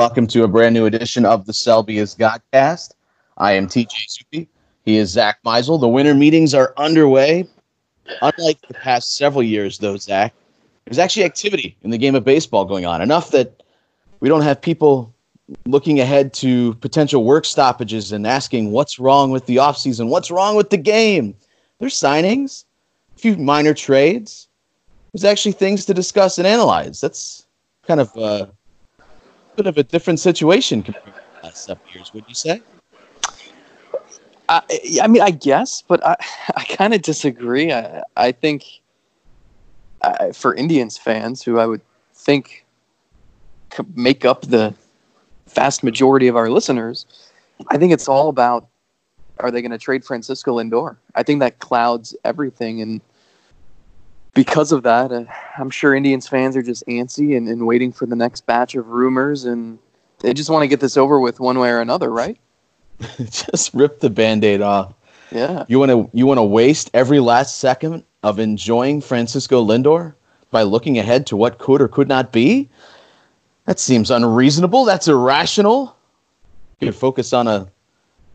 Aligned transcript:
Welcome 0.00 0.28
to 0.28 0.44
a 0.44 0.48
brand 0.48 0.72
new 0.72 0.86
edition 0.86 1.26
of 1.26 1.44
the 1.44 1.52
Selby 1.52 1.98
is 1.98 2.14
Godcast. 2.14 2.94
I 3.36 3.52
am 3.52 3.66
TJ 3.66 3.92
Zuppe. 4.08 4.48
He 4.82 4.96
is 4.96 5.10
Zack 5.10 5.42
Meisel. 5.44 5.78
The 5.78 5.88
winter 5.88 6.14
meetings 6.14 6.54
are 6.54 6.72
underway. 6.78 7.46
Unlike 8.22 8.66
the 8.66 8.72
past 8.72 9.16
several 9.16 9.42
years, 9.42 9.76
though, 9.76 9.98
Zack, 9.98 10.32
there's 10.86 10.98
actually 10.98 11.24
activity 11.24 11.76
in 11.82 11.90
the 11.90 11.98
game 11.98 12.14
of 12.14 12.24
baseball 12.24 12.64
going 12.64 12.86
on. 12.86 13.02
Enough 13.02 13.30
that 13.32 13.62
we 14.20 14.30
don't 14.30 14.40
have 14.40 14.58
people 14.62 15.14
looking 15.66 16.00
ahead 16.00 16.32
to 16.32 16.72
potential 16.76 17.22
work 17.22 17.44
stoppages 17.44 18.10
and 18.10 18.26
asking 18.26 18.70
what's 18.70 18.98
wrong 18.98 19.30
with 19.30 19.44
the 19.44 19.56
offseason, 19.56 20.08
what's 20.08 20.30
wrong 20.30 20.56
with 20.56 20.70
the 20.70 20.78
game. 20.78 21.34
There's 21.78 21.92
signings, 21.92 22.64
a 23.16 23.18
few 23.18 23.36
minor 23.36 23.74
trades. 23.74 24.48
There's 25.12 25.24
actually 25.24 25.52
things 25.52 25.84
to 25.84 25.92
discuss 25.92 26.38
and 26.38 26.46
analyze. 26.46 27.02
That's 27.02 27.44
kind 27.86 28.00
of 28.00 28.16
uh, 28.16 28.46
bit 29.62 29.68
of 29.68 29.76
a 29.76 29.82
different 29.82 30.18
situation 30.18 30.82
compared 30.82 31.04
to 31.04 31.12
the 31.12 31.46
last 31.46 31.64
several 31.64 31.86
years, 31.92 32.14
would 32.14 32.24
you 32.26 32.34
say? 32.34 32.62
I, 34.48 34.62
I 35.02 35.06
mean, 35.06 35.20
I 35.20 35.30
guess, 35.30 35.82
but 35.86 36.04
I, 36.04 36.16
I 36.56 36.64
kind 36.64 36.94
of 36.94 37.02
disagree. 37.02 37.72
I, 37.72 38.02
I 38.16 38.32
think 38.32 38.64
I, 40.02 40.32
for 40.32 40.54
Indians 40.54 40.96
fans, 40.96 41.42
who 41.42 41.58
I 41.58 41.66
would 41.66 41.82
think 42.14 42.64
make 43.94 44.24
up 44.24 44.42
the 44.42 44.74
vast 45.48 45.82
majority 45.82 46.26
of 46.26 46.36
our 46.36 46.48
listeners, 46.48 47.04
I 47.68 47.76
think 47.76 47.92
it's 47.92 48.08
all 48.08 48.30
about 48.30 48.66
are 49.40 49.50
they 49.50 49.62
going 49.62 49.70
to 49.72 49.78
trade 49.78 50.04
Francisco 50.04 50.58
Lindor? 50.58 50.96
I 51.14 51.22
think 51.22 51.40
that 51.40 51.58
clouds 51.60 52.14
everything. 52.24 52.80
And 52.82 53.00
because 54.34 54.72
of 54.72 54.82
that, 54.84 55.12
uh, 55.12 55.24
I'm 55.58 55.70
sure 55.70 55.94
Indians 55.94 56.28
fans 56.28 56.56
are 56.56 56.62
just 56.62 56.86
antsy 56.86 57.36
and, 57.36 57.48
and 57.48 57.66
waiting 57.66 57.92
for 57.92 58.06
the 58.06 58.16
next 58.16 58.46
batch 58.46 58.74
of 58.74 58.88
rumors. 58.88 59.44
And 59.44 59.78
they 60.20 60.34
just 60.34 60.50
want 60.50 60.62
to 60.62 60.68
get 60.68 60.80
this 60.80 60.96
over 60.96 61.18
with 61.18 61.40
one 61.40 61.58
way 61.58 61.70
or 61.70 61.80
another, 61.80 62.10
right? 62.10 62.38
just 63.18 63.72
rip 63.74 64.00
the 64.00 64.10
band-aid 64.10 64.60
off. 64.60 64.94
Yeah. 65.32 65.64
You 65.68 65.78
want 65.78 65.90
to 65.90 66.10
you 66.12 66.26
want 66.26 66.38
to 66.38 66.42
waste 66.42 66.90
every 66.92 67.20
last 67.20 67.58
second 67.58 68.04
of 68.22 68.38
enjoying 68.38 69.00
Francisco 69.00 69.64
Lindor 69.64 70.14
by 70.50 70.62
looking 70.62 70.98
ahead 70.98 71.26
to 71.28 71.36
what 71.36 71.58
could 71.58 71.80
or 71.80 71.88
could 71.88 72.08
not 72.08 72.32
be? 72.32 72.68
That 73.66 73.78
seems 73.78 74.10
unreasonable. 74.10 74.84
That's 74.84 75.06
irrational. 75.06 75.96
You 76.80 76.88
could 76.88 76.96
focus 76.96 77.32
on 77.32 77.46
a 77.46 77.68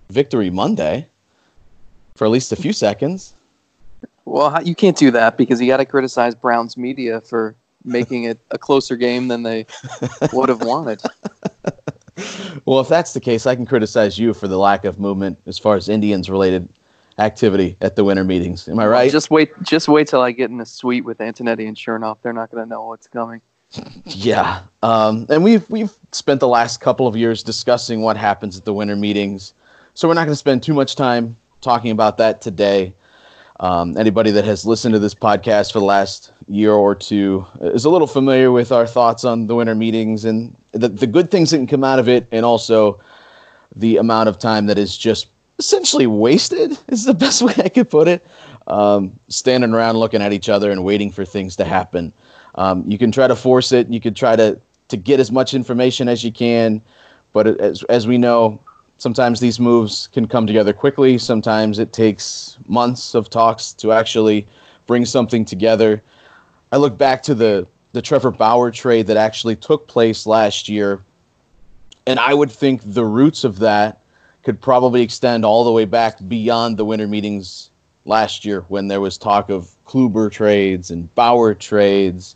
victory 0.09 0.49
Monday 0.49 1.09
for 2.15 2.25
at 2.25 2.31
least 2.31 2.51
a 2.51 2.55
few 2.55 2.71
seconds. 2.71 3.33
Well, 4.25 4.61
you 4.63 4.75
can't 4.75 4.97
do 4.97 5.11
that 5.11 5.37
because 5.37 5.61
you 5.61 5.67
got 5.67 5.77
to 5.77 5.85
criticize 5.85 6.35
Browns 6.35 6.77
media 6.77 7.21
for 7.21 7.55
making 7.83 8.23
it 8.23 8.39
a 8.51 8.57
closer 8.57 8.95
game 8.95 9.27
than 9.27 9.43
they 9.43 9.65
would 10.33 10.49
have 10.49 10.61
wanted. 10.61 11.01
well, 12.65 12.79
if 12.79 12.89
that's 12.89 13.13
the 13.13 13.19
case, 13.19 13.45
I 13.45 13.55
can 13.55 13.65
criticize 13.65 14.17
you 14.17 14.33
for 14.33 14.47
the 14.47 14.57
lack 14.57 14.85
of 14.85 14.99
movement 14.99 15.39
as 15.45 15.59
far 15.59 15.75
as 15.75 15.87
Indians 15.87 16.29
related 16.29 16.67
activity 17.17 17.77
at 17.81 17.95
the 17.95 18.03
winter 18.03 18.23
meetings. 18.23 18.67
Am 18.67 18.79
I 18.79 18.87
right? 18.87 19.11
Just 19.11 19.31
wait, 19.31 19.51
just 19.61 19.87
wait 19.87 20.07
till 20.07 20.21
I 20.21 20.31
get 20.31 20.49
in 20.49 20.57
the 20.57 20.65
suite 20.65 21.05
with 21.05 21.19
Antonetti 21.19 21.67
and 21.67 21.77
Chernoff. 21.77 22.17
They're 22.21 22.33
not 22.33 22.51
going 22.51 22.63
to 22.63 22.69
know 22.69 22.85
what's 22.85 23.07
coming. 23.07 23.41
Yeah, 24.05 24.61
um, 24.83 25.25
and 25.29 25.43
we've 25.43 25.67
we've 25.69 25.91
spent 26.11 26.39
the 26.39 26.47
last 26.47 26.79
couple 26.79 27.07
of 27.07 27.17
years 27.17 27.43
discussing 27.43 28.01
what 28.01 28.15
happens 28.15 28.57
at 28.57 28.63
the 28.63 28.73
winter 28.73 28.95
meetings, 28.95 29.53
so 29.95 30.07
we're 30.07 30.13
not 30.13 30.25
going 30.25 30.33
to 30.33 30.37
spend 30.37 30.63
too 30.63 30.73
much 30.73 30.95
time 30.95 31.35
talking 31.61 31.91
about 31.91 32.17
that 32.19 32.39
today. 32.39 32.93
Um, 33.61 33.97
anybody 33.97 34.31
that 34.31 34.43
has 34.45 34.65
listened 34.65 34.93
to 34.93 34.99
this 34.99 35.15
podcast 35.15 35.71
for 35.71 35.79
the 35.79 35.85
last 35.85 36.31
year 36.47 36.73
or 36.73 36.93
two 36.93 37.45
is 37.61 37.85
a 37.85 37.89
little 37.89 38.07
familiar 38.07 38.51
with 38.51 38.71
our 38.71 38.85
thoughts 38.85 39.23
on 39.23 39.47
the 39.47 39.55
winter 39.55 39.75
meetings 39.75 40.25
and 40.25 40.55
the, 40.73 40.89
the 40.89 41.07
good 41.07 41.31
things 41.31 41.51
that 41.51 41.57
can 41.57 41.67
come 41.67 41.83
out 41.83 41.99
of 41.99 42.09
it, 42.09 42.27
and 42.31 42.45
also 42.45 42.99
the 43.73 43.97
amount 43.97 44.27
of 44.27 44.37
time 44.37 44.65
that 44.65 44.77
is 44.77 44.97
just 44.97 45.27
essentially 45.57 46.05
wasted, 46.05 46.77
is 46.89 47.05
the 47.05 47.13
best 47.13 47.41
way 47.41 47.53
I 47.57 47.69
could 47.69 47.89
put 47.89 48.07
it. 48.07 48.25
Um, 48.67 49.17
standing 49.29 49.73
around 49.73 49.97
looking 49.97 50.21
at 50.23 50.33
each 50.33 50.49
other 50.49 50.71
and 50.71 50.83
waiting 50.83 51.11
for 51.11 51.23
things 51.23 51.55
to 51.57 51.65
happen. 51.65 52.11
Um, 52.55 52.83
you 52.87 52.97
can 52.97 53.11
try 53.11 53.27
to 53.27 53.35
force 53.35 53.71
it, 53.71 53.87
you 53.89 54.01
can 54.01 54.13
try 54.13 54.35
to, 54.35 54.59
to 54.87 54.97
get 54.97 55.19
as 55.19 55.31
much 55.31 55.53
information 55.53 56.07
as 56.09 56.23
you 56.23 56.31
can, 56.31 56.81
but 57.31 57.47
as, 57.61 57.83
as 57.83 58.07
we 58.07 58.17
know, 58.17 58.59
sometimes 58.97 59.39
these 59.39 59.59
moves 59.59 60.07
can 60.07 60.27
come 60.27 60.47
together 60.47 60.73
quickly. 60.73 61.17
Sometimes 61.17 61.79
it 61.79 61.93
takes 61.93 62.57
months 62.67 63.13
of 63.13 63.29
talks 63.29 63.73
to 63.73 63.91
actually 63.91 64.47
bring 64.85 65.05
something 65.05 65.45
together. 65.45 66.01
I 66.71 66.77
look 66.77 66.97
back 66.97 67.23
to 67.23 67.35
the 67.35 67.67
the 67.93 68.01
Trevor 68.01 68.31
Bauer 68.31 68.71
trade 68.71 69.07
that 69.07 69.15
actually 69.15 69.55
took 69.55 69.87
place 69.87 70.27
last 70.27 70.67
year, 70.67 71.01
and 72.05 72.19
I 72.19 72.33
would 72.33 72.51
think 72.51 72.81
the 72.83 73.05
roots 73.05 73.45
of 73.45 73.59
that 73.59 74.01
could 74.43 74.59
probably 74.61 75.01
extend 75.01 75.45
all 75.45 75.63
the 75.63 75.71
way 75.71 75.85
back 75.85 76.17
beyond 76.27 76.75
the 76.77 76.83
winter 76.83 77.07
meetings 77.07 77.71
last 78.03 78.43
year 78.43 78.65
when 78.67 78.89
there 78.89 78.99
was 78.99 79.17
talk 79.17 79.49
of 79.49 79.73
Kluber 79.85 80.29
trades 80.29 80.91
and 80.91 81.13
Bauer 81.15 81.53
trades. 81.55 82.35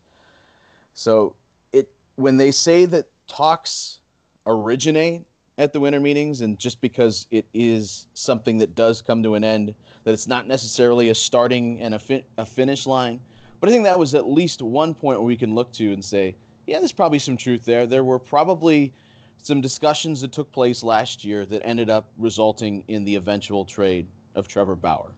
So 0.93 1.35
it 1.73 1.93
when 2.15 2.37
they 2.37 2.51
say 2.51 2.85
that 2.85 3.09
talks 3.27 3.99
originate 4.45 5.27
at 5.59 5.73
the 5.73 5.79
winter 5.79 5.99
meetings, 5.99 6.39
and 6.39 6.57
just 6.57 6.79
because 6.79 7.27
it 7.31 7.45
is 7.53 8.07
something 8.13 8.59
that 8.59 8.73
does 8.73 9.01
come 9.01 9.21
to 9.21 9.35
an 9.35 9.43
end, 9.43 9.75
that 10.05 10.13
it's 10.13 10.25
not 10.25 10.47
necessarily 10.47 11.09
a 11.09 11.15
starting 11.15 11.81
and 11.81 11.93
a, 11.93 11.99
fi- 11.99 12.25
a 12.37 12.45
finish 12.45 12.87
line. 12.87 13.21
But 13.59 13.67
I 13.67 13.73
think 13.73 13.83
that 13.83 13.99
was 13.99 14.15
at 14.15 14.25
least 14.25 14.61
one 14.61 14.95
point 14.95 15.19
where 15.19 15.27
we 15.27 15.35
can 15.35 15.53
look 15.53 15.73
to 15.73 15.91
and 15.91 16.03
say, 16.03 16.33
yeah, 16.65 16.79
there's 16.79 16.93
probably 16.93 17.19
some 17.19 17.35
truth 17.35 17.65
there. 17.65 17.85
There 17.85 18.05
were 18.05 18.19
probably 18.19 18.93
some 19.35 19.59
discussions 19.59 20.21
that 20.21 20.31
took 20.31 20.49
place 20.53 20.81
last 20.81 21.25
year 21.25 21.45
that 21.45 21.61
ended 21.65 21.89
up 21.89 22.09
resulting 22.15 22.85
in 22.87 23.03
the 23.03 23.15
eventual 23.15 23.65
trade 23.65 24.07
of 24.35 24.47
Trevor 24.47 24.77
Bauer. 24.77 25.13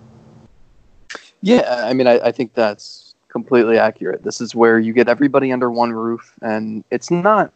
Yeah, 1.41 1.85
I 1.85 1.93
mean, 1.93 2.07
I, 2.07 2.19
I 2.19 2.31
think 2.31 2.55
that's 2.55 3.13
completely 3.27 3.77
accurate. 3.77 4.23
This 4.23 4.41
is 4.41 4.55
where 4.55 4.79
you 4.79 4.91
get 4.91 5.07
everybody 5.07 5.51
under 5.51 5.69
one 5.69 5.93
roof, 5.93 6.33
and 6.41 6.83
it's 6.89 7.11
not 7.11 7.53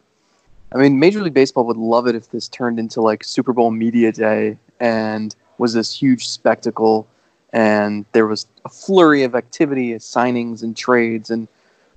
I 0.71 0.77
mean, 0.77 0.99
Major 0.99 1.21
League 1.21 1.33
Baseball 1.33 1.65
would 1.65 1.77
love 1.77 2.07
it 2.07 2.15
if 2.15 2.31
this 2.31 2.47
turned 2.47 2.79
into 2.79 3.01
like 3.01 3.23
Super 3.23 3.53
Bowl 3.53 3.71
media 3.71 4.11
day 4.11 4.57
and 4.79 5.35
was 5.57 5.73
this 5.73 5.93
huge 5.93 6.27
spectacle, 6.27 7.07
and 7.53 8.05
there 8.11 8.27
was 8.27 8.47
a 8.65 8.69
flurry 8.69 9.23
of 9.23 9.35
activity, 9.35 9.93
signings 9.93 10.63
and 10.63 10.75
trades 10.75 11.29
and 11.29 11.47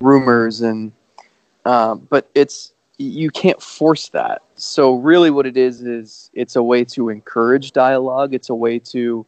rumors, 0.00 0.60
and 0.60 0.92
uh, 1.64 1.94
but 1.96 2.28
it's 2.34 2.72
you 2.98 3.30
can't 3.30 3.60
force 3.62 4.08
that. 4.10 4.42
So 4.56 4.94
really, 4.94 5.30
what 5.30 5.46
it 5.46 5.56
is 5.56 5.82
is 5.82 6.30
it's 6.34 6.56
a 6.56 6.62
way 6.62 6.84
to 6.84 7.08
encourage 7.08 7.72
dialogue. 7.72 8.34
It's 8.34 8.50
a 8.50 8.54
way 8.54 8.78
to 8.80 9.26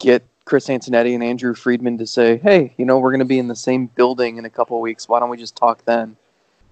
get 0.00 0.24
Chris 0.44 0.66
Antonetti 0.68 1.14
and 1.14 1.22
Andrew 1.22 1.54
Friedman 1.54 1.98
to 1.98 2.06
say, 2.06 2.38
"Hey, 2.38 2.74
you 2.76 2.84
know, 2.84 2.98
we're 2.98 3.10
going 3.10 3.20
to 3.20 3.24
be 3.24 3.38
in 3.38 3.48
the 3.48 3.56
same 3.56 3.86
building 3.86 4.38
in 4.38 4.44
a 4.44 4.50
couple 4.50 4.80
weeks. 4.80 5.08
Why 5.08 5.20
don't 5.20 5.30
we 5.30 5.36
just 5.36 5.56
talk 5.56 5.84
then?" 5.84 6.16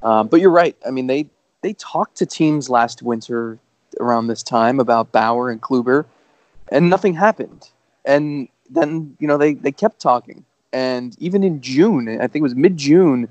Um, 0.02 0.28
but 0.28 0.40
you're 0.40 0.50
right. 0.50 0.76
I 0.86 0.90
mean, 0.90 1.06
they 1.06 1.26
they 1.62 1.74
talked 1.74 2.16
to 2.16 2.26
teams 2.26 2.70
last 2.70 3.02
winter 3.02 3.58
around 3.98 4.26
this 4.28 4.42
time 4.42 4.80
about 4.80 5.12
Bauer 5.12 5.50
and 5.50 5.60
Kluber, 5.60 6.04
and 6.68 6.88
nothing 6.88 7.14
happened. 7.14 7.70
And 8.04 8.48
then 8.68 9.16
you 9.18 9.26
know 9.26 9.36
they 9.36 9.54
they 9.54 9.72
kept 9.72 10.00
talking, 10.00 10.44
and 10.72 11.16
even 11.18 11.44
in 11.44 11.60
June, 11.60 12.08
I 12.08 12.26
think 12.26 12.36
it 12.36 12.42
was 12.42 12.54
mid 12.54 12.76
June, 12.76 13.28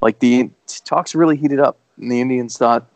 like 0.00 0.18
the 0.18 0.50
talks 0.84 1.14
really 1.14 1.36
heated 1.36 1.60
up, 1.60 1.78
and 2.00 2.10
the 2.10 2.20
Indians 2.20 2.58
thought 2.58 2.86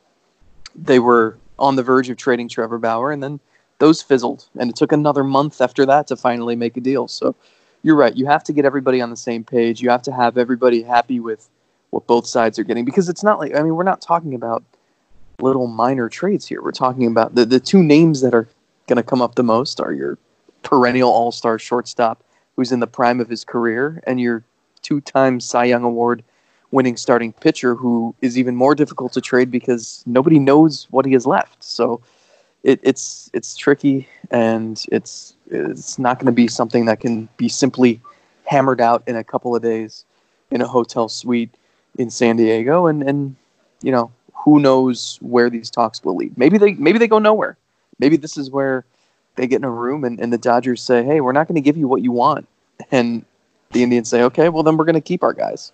they 0.75 0.99
were 0.99 1.39
on 1.59 1.77
the 1.77 1.83
verge 1.83 2.11
of 2.11 2.17
trading 2.17 2.49
Trevor 2.49 2.79
Bauer, 2.79 3.13
and 3.13 3.23
then 3.23 3.41
those 3.79 4.03
fizzled, 4.03 4.47
and 4.59 4.71
it 4.71 4.77
took 4.77 4.93
another 4.93 5.25
month 5.25 5.61
after 5.61 5.87
that 5.87 6.07
to 6.09 6.17
finally 6.17 6.57
make 6.57 6.77
a 6.77 6.81
deal. 6.81 7.09
So 7.09 7.35
you're 7.83 7.97
right. 7.97 8.17
You 8.17 8.27
have 8.27 8.43
to 8.45 8.53
get 8.53 8.65
everybody 8.65 9.01
on 9.01 9.11
the 9.11 9.17
same 9.17 9.45
page. 9.45 9.81
You 9.81 9.91
have 9.91 10.03
to 10.03 10.13
have 10.13 10.37
everybody 10.37 10.83
happy 10.83 11.21
with 11.21 11.49
what 11.91 12.07
both 12.07 12.27
sides 12.27 12.59
are 12.59 12.65
getting 12.65 12.85
because 12.85 13.09
it's 13.09 13.23
not 13.23 13.39
like 13.39 13.55
I 13.55 13.63
mean 13.63 13.75
we're 13.75 13.85
not 13.85 14.01
talking 14.01 14.35
about 14.35 14.65
little 15.41 15.67
minor 15.67 16.09
trades 16.09 16.47
here. 16.47 16.63
We're 16.63 16.73
talking 16.73 17.07
about 17.07 17.35
the 17.35 17.45
the 17.45 17.61
two 17.61 17.83
names 17.83 18.21
that 18.21 18.35
are 18.35 18.49
going 18.87 18.97
to 18.97 19.03
come 19.03 19.21
up 19.23 19.35
the 19.35 19.43
most 19.43 19.81
are 19.81 19.93
your 19.93 20.19
perennial 20.63 21.11
All 21.11 21.33
Star 21.33 21.59
shortstop 21.59 22.23
who's 22.57 22.73
in 22.73 22.81
the 22.81 22.87
prime 22.87 23.21
of 23.21 23.29
his 23.29 23.45
career 23.45 24.03
and 24.07 24.21
your 24.21 24.45
two 24.83 25.01
time 25.01 25.41
Cy 25.41 25.65
Young 25.65 25.85
Award 25.85 26.23
winning 26.71 26.97
starting 26.97 27.33
pitcher 27.33 27.75
who 27.75 28.15
is 28.21 28.37
even 28.37 28.57
more 28.57 28.75
difficult 28.75 29.13
to 29.13 29.21
trade 29.21 29.51
because 29.51 30.03
nobody 30.07 30.39
knows 30.39 30.87
what 30.91 31.07
he 31.07 31.13
has 31.13 31.27
left. 31.27 31.63
So 31.63 32.01
it, 32.63 32.81
it's 32.83 33.31
it's 33.33 33.57
tricky 33.57 34.09
and 34.31 34.85
it's 34.91 35.37
it's 35.49 35.99
not 35.99 36.19
going 36.19 36.27
to 36.27 36.33
be 36.33 36.49
something 36.49 36.87
that 36.87 37.01
can 37.01 37.29
be 37.37 37.49
simply 37.49 38.01
hammered 38.45 38.81
out 38.81 39.03
in 39.07 39.17
a 39.17 39.25
couple 39.25 39.55
of 39.55 39.63
days 39.63 40.05
in 40.51 40.61
a 40.61 40.67
hotel 40.67 41.09
suite 41.09 41.55
in 41.99 42.11
San 42.11 42.37
Diego, 42.37 42.87
and 42.87 43.03
and 43.03 43.37
you 43.83 43.93
know 43.93 44.11
who 44.35 44.61
knows 44.61 45.19
where 45.23 45.51
these 45.51 45.71
talks 45.71 46.03
will 46.05 46.17
lead. 46.17 46.37
Maybe 46.39 46.59
they 46.59 46.75
maybe 46.75 46.99
they 46.99 47.09
go 47.09 47.19
nowhere. 47.19 47.57
Maybe 47.99 48.17
this 48.17 48.37
is 48.37 48.51
where 48.51 48.85
they 49.37 49.47
get 49.47 49.57
in 49.57 49.65
a 49.65 49.71
room 49.71 50.05
and, 50.05 50.21
and 50.21 50.33
the 50.33 50.39
Dodgers 50.39 50.83
say, 50.83 51.05
"Hey, 51.05 51.21
we're 51.21 51.33
not 51.33 51.49
going 51.49 51.57
to 51.57 51.61
give 51.61 51.77
you 51.77 51.89
what 51.89 52.03
you 52.03 52.13
want," 52.13 52.47
and 52.91 53.25
the 53.73 53.83
Indians 53.83 54.09
say, 54.09 54.23
"Okay, 54.23 54.49
well 54.49 54.63
then 54.63 54.77
we're 54.77 54.85
going 54.85 54.95
to 54.95 55.01
keep 55.01 55.23
our 55.23 55.33
guys." 55.33 55.73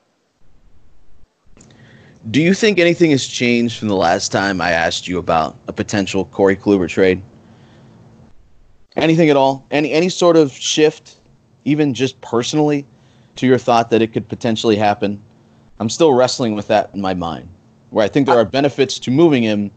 Do 2.30 2.40
you 2.40 2.54
think 2.54 2.78
anything 2.78 3.10
has 3.10 3.26
changed 3.26 3.78
from 3.78 3.88
the 3.88 3.96
last 3.96 4.30
time 4.30 4.60
I 4.60 4.70
asked 4.70 5.08
you 5.08 5.18
about 5.18 5.56
a 5.66 5.72
potential 5.72 6.26
Corey 6.26 6.54
Kluber 6.54 6.88
trade? 6.88 7.20
Anything 8.94 9.28
at 9.28 9.36
all? 9.36 9.66
Any 9.70 9.92
any 9.92 10.08
sort 10.08 10.36
of 10.36 10.52
shift, 10.52 11.16
even 11.64 11.94
just 11.94 12.20
personally, 12.20 12.86
to 13.36 13.46
your 13.46 13.58
thought 13.58 13.90
that 13.90 14.02
it 14.02 14.12
could 14.12 14.28
potentially 14.28 14.76
happen? 14.76 15.20
I'm 15.82 15.90
still 15.90 16.12
wrestling 16.12 16.54
with 16.54 16.68
that 16.68 16.90
in 16.94 17.00
my 17.00 17.12
mind. 17.12 17.48
Where 17.90 18.04
I 18.04 18.08
think 18.08 18.26
there 18.26 18.38
are 18.38 18.44
benefits 18.44 19.00
to 19.00 19.10
moving 19.10 19.42
him, 19.42 19.72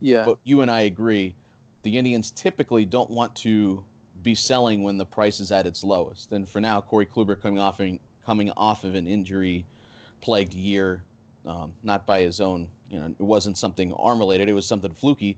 Yeah. 0.00 0.24
but 0.24 0.38
you 0.44 0.62
and 0.62 0.70
I 0.70 0.80
agree, 0.80 1.36
the 1.82 1.98
Indians 1.98 2.30
typically 2.30 2.86
don't 2.86 3.10
want 3.10 3.36
to 3.36 3.84
be 4.22 4.34
selling 4.34 4.82
when 4.82 4.96
the 4.96 5.04
price 5.04 5.40
is 5.40 5.52
at 5.52 5.66
its 5.66 5.84
lowest. 5.84 6.32
And 6.32 6.48
for 6.48 6.58
now, 6.58 6.80
Corey 6.80 7.04
Kluber 7.04 7.38
coming 7.38 7.58
off 7.58 7.82
coming 8.22 8.50
off 8.52 8.82
of 8.82 8.94
an 8.94 9.06
injury 9.06 9.66
plagued 10.22 10.54
year, 10.54 11.04
um, 11.44 11.76
not 11.82 12.06
by 12.06 12.22
his 12.22 12.40
own, 12.40 12.70
you 12.88 12.98
know, 12.98 13.06
it 13.06 13.20
wasn't 13.20 13.58
something 13.58 13.92
arm 13.92 14.18
related, 14.20 14.48
it 14.48 14.54
was 14.54 14.66
something 14.66 14.94
fluky. 14.94 15.36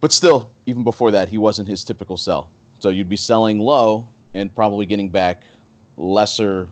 But 0.00 0.10
still, 0.10 0.50
even 0.66 0.82
before 0.82 1.12
that, 1.12 1.28
he 1.28 1.38
wasn't 1.38 1.68
his 1.68 1.84
typical 1.84 2.16
sell. 2.16 2.50
So 2.80 2.88
you'd 2.88 3.08
be 3.08 3.16
selling 3.16 3.60
low 3.60 4.08
and 4.34 4.52
probably 4.52 4.86
getting 4.86 5.08
back 5.08 5.44
lesser 5.96 6.68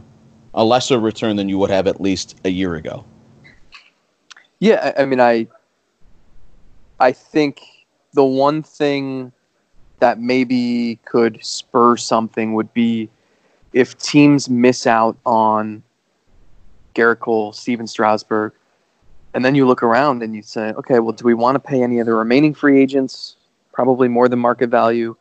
a 0.54 0.64
lesser 0.64 0.98
return 0.98 1.36
than 1.36 1.48
you 1.48 1.58
would 1.58 1.70
have 1.70 1.86
at 1.86 2.00
least 2.00 2.38
a 2.44 2.50
year 2.50 2.74
ago. 2.74 3.04
Yeah, 4.58 4.92
I, 4.96 5.04
mean, 5.06 5.20
I, 5.20 5.48
I 7.00 7.12
think 7.12 7.62
the 8.12 8.24
one 8.24 8.62
thing 8.62 9.32
that 10.00 10.18
maybe 10.18 10.98
could 11.04 11.44
spur 11.44 11.96
something 11.96 12.54
would 12.54 12.72
be 12.74 13.08
if 13.72 13.96
teams 13.98 14.50
miss 14.50 14.86
out 14.86 15.16
on 15.24 15.82
Gerrit 16.94 17.20
Cole, 17.20 17.52
Stephen 17.52 17.86
Strasburg, 17.86 18.52
and 19.34 19.44
then 19.44 19.54
you 19.54 19.66
look 19.66 19.82
around 19.82 20.22
and 20.22 20.34
you 20.34 20.42
say, 20.42 20.72
okay, 20.72 20.98
well, 20.98 21.12
do 21.12 21.24
we 21.24 21.34
want 21.34 21.54
to 21.54 21.58
pay 21.58 21.82
any 21.82 21.98
of 22.00 22.06
the 22.06 22.12
remaining 22.12 22.52
free 22.52 22.80
agents? 22.80 23.36
Probably 23.72 24.08
more 24.08 24.28
than 24.28 24.38
market 24.38 24.68
value, 24.68 25.16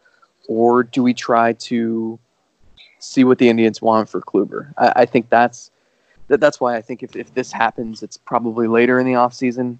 or 0.49 0.83
do 0.83 1.01
we 1.01 1.13
try 1.13 1.53
to 1.53 2.19
see 3.01 3.23
what 3.23 3.37
the 3.37 3.49
Indians 3.49 3.81
want 3.81 4.09
for 4.09 4.21
Kluber? 4.21 4.73
I, 4.77 4.93
I 4.97 5.05
think 5.05 5.29
that's 5.29 5.71
that, 6.27 6.39
that's 6.39 6.61
why 6.61 6.77
I 6.77 6.81
think 6.81 7.03
if, 7.03 7.15
if 7.15 7.33
this 7.33 7.51
happens, 7.51 8.01
it's 8.01 8.15
probably 8.15 8.67
later 8.67 8.99
in 8.99 9.05
the 9.05 9.13
offseason, 9.13 9.77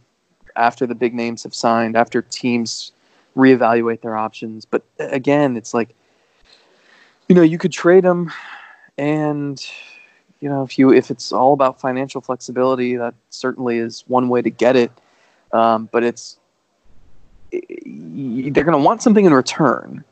after 0.55 0.85
the 0.85 0.95
big 0.95 1.13
names 1.13 1.43
have 1.43 1.55
signed, 1.55 1.95
after 1.95 2.21
teams 2.21 2.91
reevaluate 3.37 4.01
their 4.01 4.17
options. 4.17 4.65
But 4.65 4.83
again, 4.99 5.55
it's 5.55 5.73
like, 5.73 5.89
you 7.29 7.35
know, 7.35 7.41
you 7.41 7.57
could 7.57 7.71
trade 7.71 8.03
them, 8.03 8.31
and 8.97 9.65
you 10.41 10.49
know, 10.49 10.63
if 10.63 10.77
you 10.77 10.91
if 10.91 11.09
it's 11.09 11.31
all 11.31 11.53
about 11.53 11.79
financial 11.79 12.19
flexibility, 12.19 12.97
that 12.97 13.13
certainly 13.29 13.77
is 13.77 14.03
one 14.07 14.27
way 14.27 14.41
to 14.41 14.49
get 14.49 14.75
it. 14.75 14.91
Um, 15.53 15.87
but 15.91 16.03
it's 16.03 16.37
they're 17.51 18.63
going 18.63 18.77
to 18.77 18.77
want 18.77 19.01
something 19.01 19.25
in 19.25 19.33
return. 19.33 20.03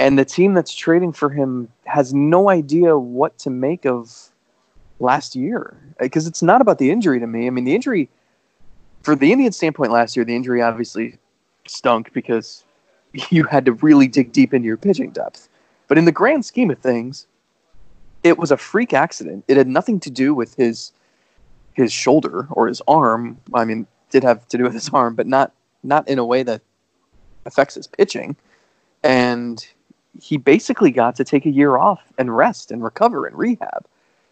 And 0.00 0.18
the 0.18 0.24
team 0.24 0.54
that's 0.54 0.74
trading 0.74 1.12
for 1.12 1.28
him 1.28 1.68
has 1.84 2.14
no 2.14 2.48
idea 2.48 2.96
what 2.96 3.36
to 3.40 3.50
make 3.50 3.84
of 3.84 4.30
last 4.98 5.36
year 5.36 5.76
uh, 6.00 6.04
because 6.04 6.26
it's 6.26 6.42
not 6.42 6.62
about 6.62 6.78
the 6.78 6.90
injury 6.90 7.20
to 7.20 7.26
me. 7.26 7.46
I 7.46 7.50
mean, 7.50 7.64
the 7.66 7.74
injury 7.74 8.08
for 9.02 9.14
the 9.14 9.30
Indian 9.30 9.52
standpoint 9.52 9.92
last 9.92 10.16
year, 10.16 10.24
the 10.24 10.34
injury 10.34 10.62
obviously 10.62 11.18
stunk 11.66 12.14
because 12.14 12.64
you 13.30 13.44
had 13.44 13.66
to 13.66 13.74
really 13.74 14.08
dig 14.08 14.32
deep 14.32 14.54
into 14.54 14.66
your 14.66 14.78
pitching 14.78 15.10
depth. 15.10 15.50
But 15.86 15.98
in 15.98 16.06
the 16.06 16.12
grand 16.12 16.46
scheme 16.46 16.70
of 16.70 16.78
things, 16.78 17.26
it 18.24 18.38
was 18.38 18.50
a 18.50 18.56
freak 18.56 18.94
accident. 18.94 19.44
It 19.48 19.58
had 19.58 19.68
nothing 19.68 20.00
to 20.00 20.10
do 20.10 20.32
with 20.34 20.54
his 20.54 20.92
his 21.74 21.92
shoulder 21.92 22.48
or 22.52 22.68
his 22.68 22.80
arm. 22.88 23.38
I 23.52 23.66
mean, 23.66 23.86
did 24.08 24.22
have 24.22 24.48
to 24.48 24.56
do 24.56 24.64
with 24.64 24.72
his 24.72 24.88
arm, 24.94 25.14
but 25.14 25.26
not 25.26 25.52
not 25.82 26.08
in 26.08 26.18
a 26.18 26.24
way 26.24 26.42
that 26.42 26.62
affects 27.44 27.74
his 27.74 27.86
pitching. 27.86 28.34
And 29.02 29.66
he 30.18 30.36
basically 30.36 30.90
got 30.90 31.16
to 31.16 31.24
take 31.24 31.46
a 31.46 31.50
year 31.50 31.76
off 31.76 32.00
and 32.18 32.36
rest 32.36 32.70
and 32.70 32.82
recover 32.82 33.26
and 33.26 33.36
rehab. 33.36 33.86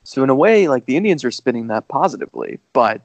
So 0.05 0.23
in 0.23 0.31
a 0.31 0.35
way, 0.35 0.69
like 0.69 0.87
the 0.87 0.97
Indians 0.97 1.25
are 1.25 1.31
spinning 1.31 1.67
that 1.69 1.89
positively, 1.89 2.59
but 2.73 3.03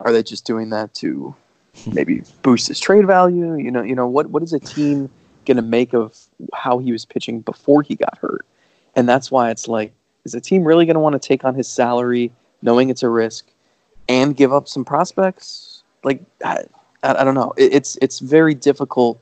are 0.00 0.12
they 0.12 0.22
just 0.22 0.44
doing 0.44 0.70
that 0.70 0.92
to 0.94 1.34
maybe 1.92 2.22
boost 2.42 2.68
his 2.68 2.80
trade 2.80 3.06
value? 3.06 3.54
You 3.54 3.70
know, 3.70 3.82
you 3.82 3.94
know 3.94 4.06
what 4.06 4.30
what 4.30 4.42
is 4.42 4.52
a 4.52 4.60
team 4.60 5.08
going 5.44 5.56
to 5.56 5.62
make 5.62 5.92
of 5.92 6.18
how 6.52 6.78
he 6.78 6.92
was 6.92 7.04
pitching 7.04 7.40
before 7.40 7.82
he 7.82 7.94
got 7.94 8.18
hurt? 8.18 8.44
And 8.94 9.08
that's 9.08 9.30
why 9.30 9.50
it's 9.50 9.68
like, 9.68 9.92
is 10.24 10.34
a 10.34 10.40
team 10.40 10.64
really 10.64 10.84
going 10.84 10.94
to 10.94 11.00
want 11.00 11.14
to 11.14 11.18
take 11.18 11.44
on 11.44 11.54
his 11.54 11.66
salary, 11.66 12.30
knowing 12.60 12.90
it's 12.90 13.02
a 13.02 13.08
risk, 13.08 13.46
and 14.08 14.36
give 14.36 14.52
up 14.52 14.68
some 14.68 14.84
prospects? 14.84 15.82
Like, 16.04 16.22
I, 16.44 16.64
I 17.02 17.24
don't 17.24 17.34
know. 17.34 17.52
It, 17.56 17.74
it's 17.74 17.98
it's 18.00 18.18
very 18.20 18.54
difficult. 18.54 19.20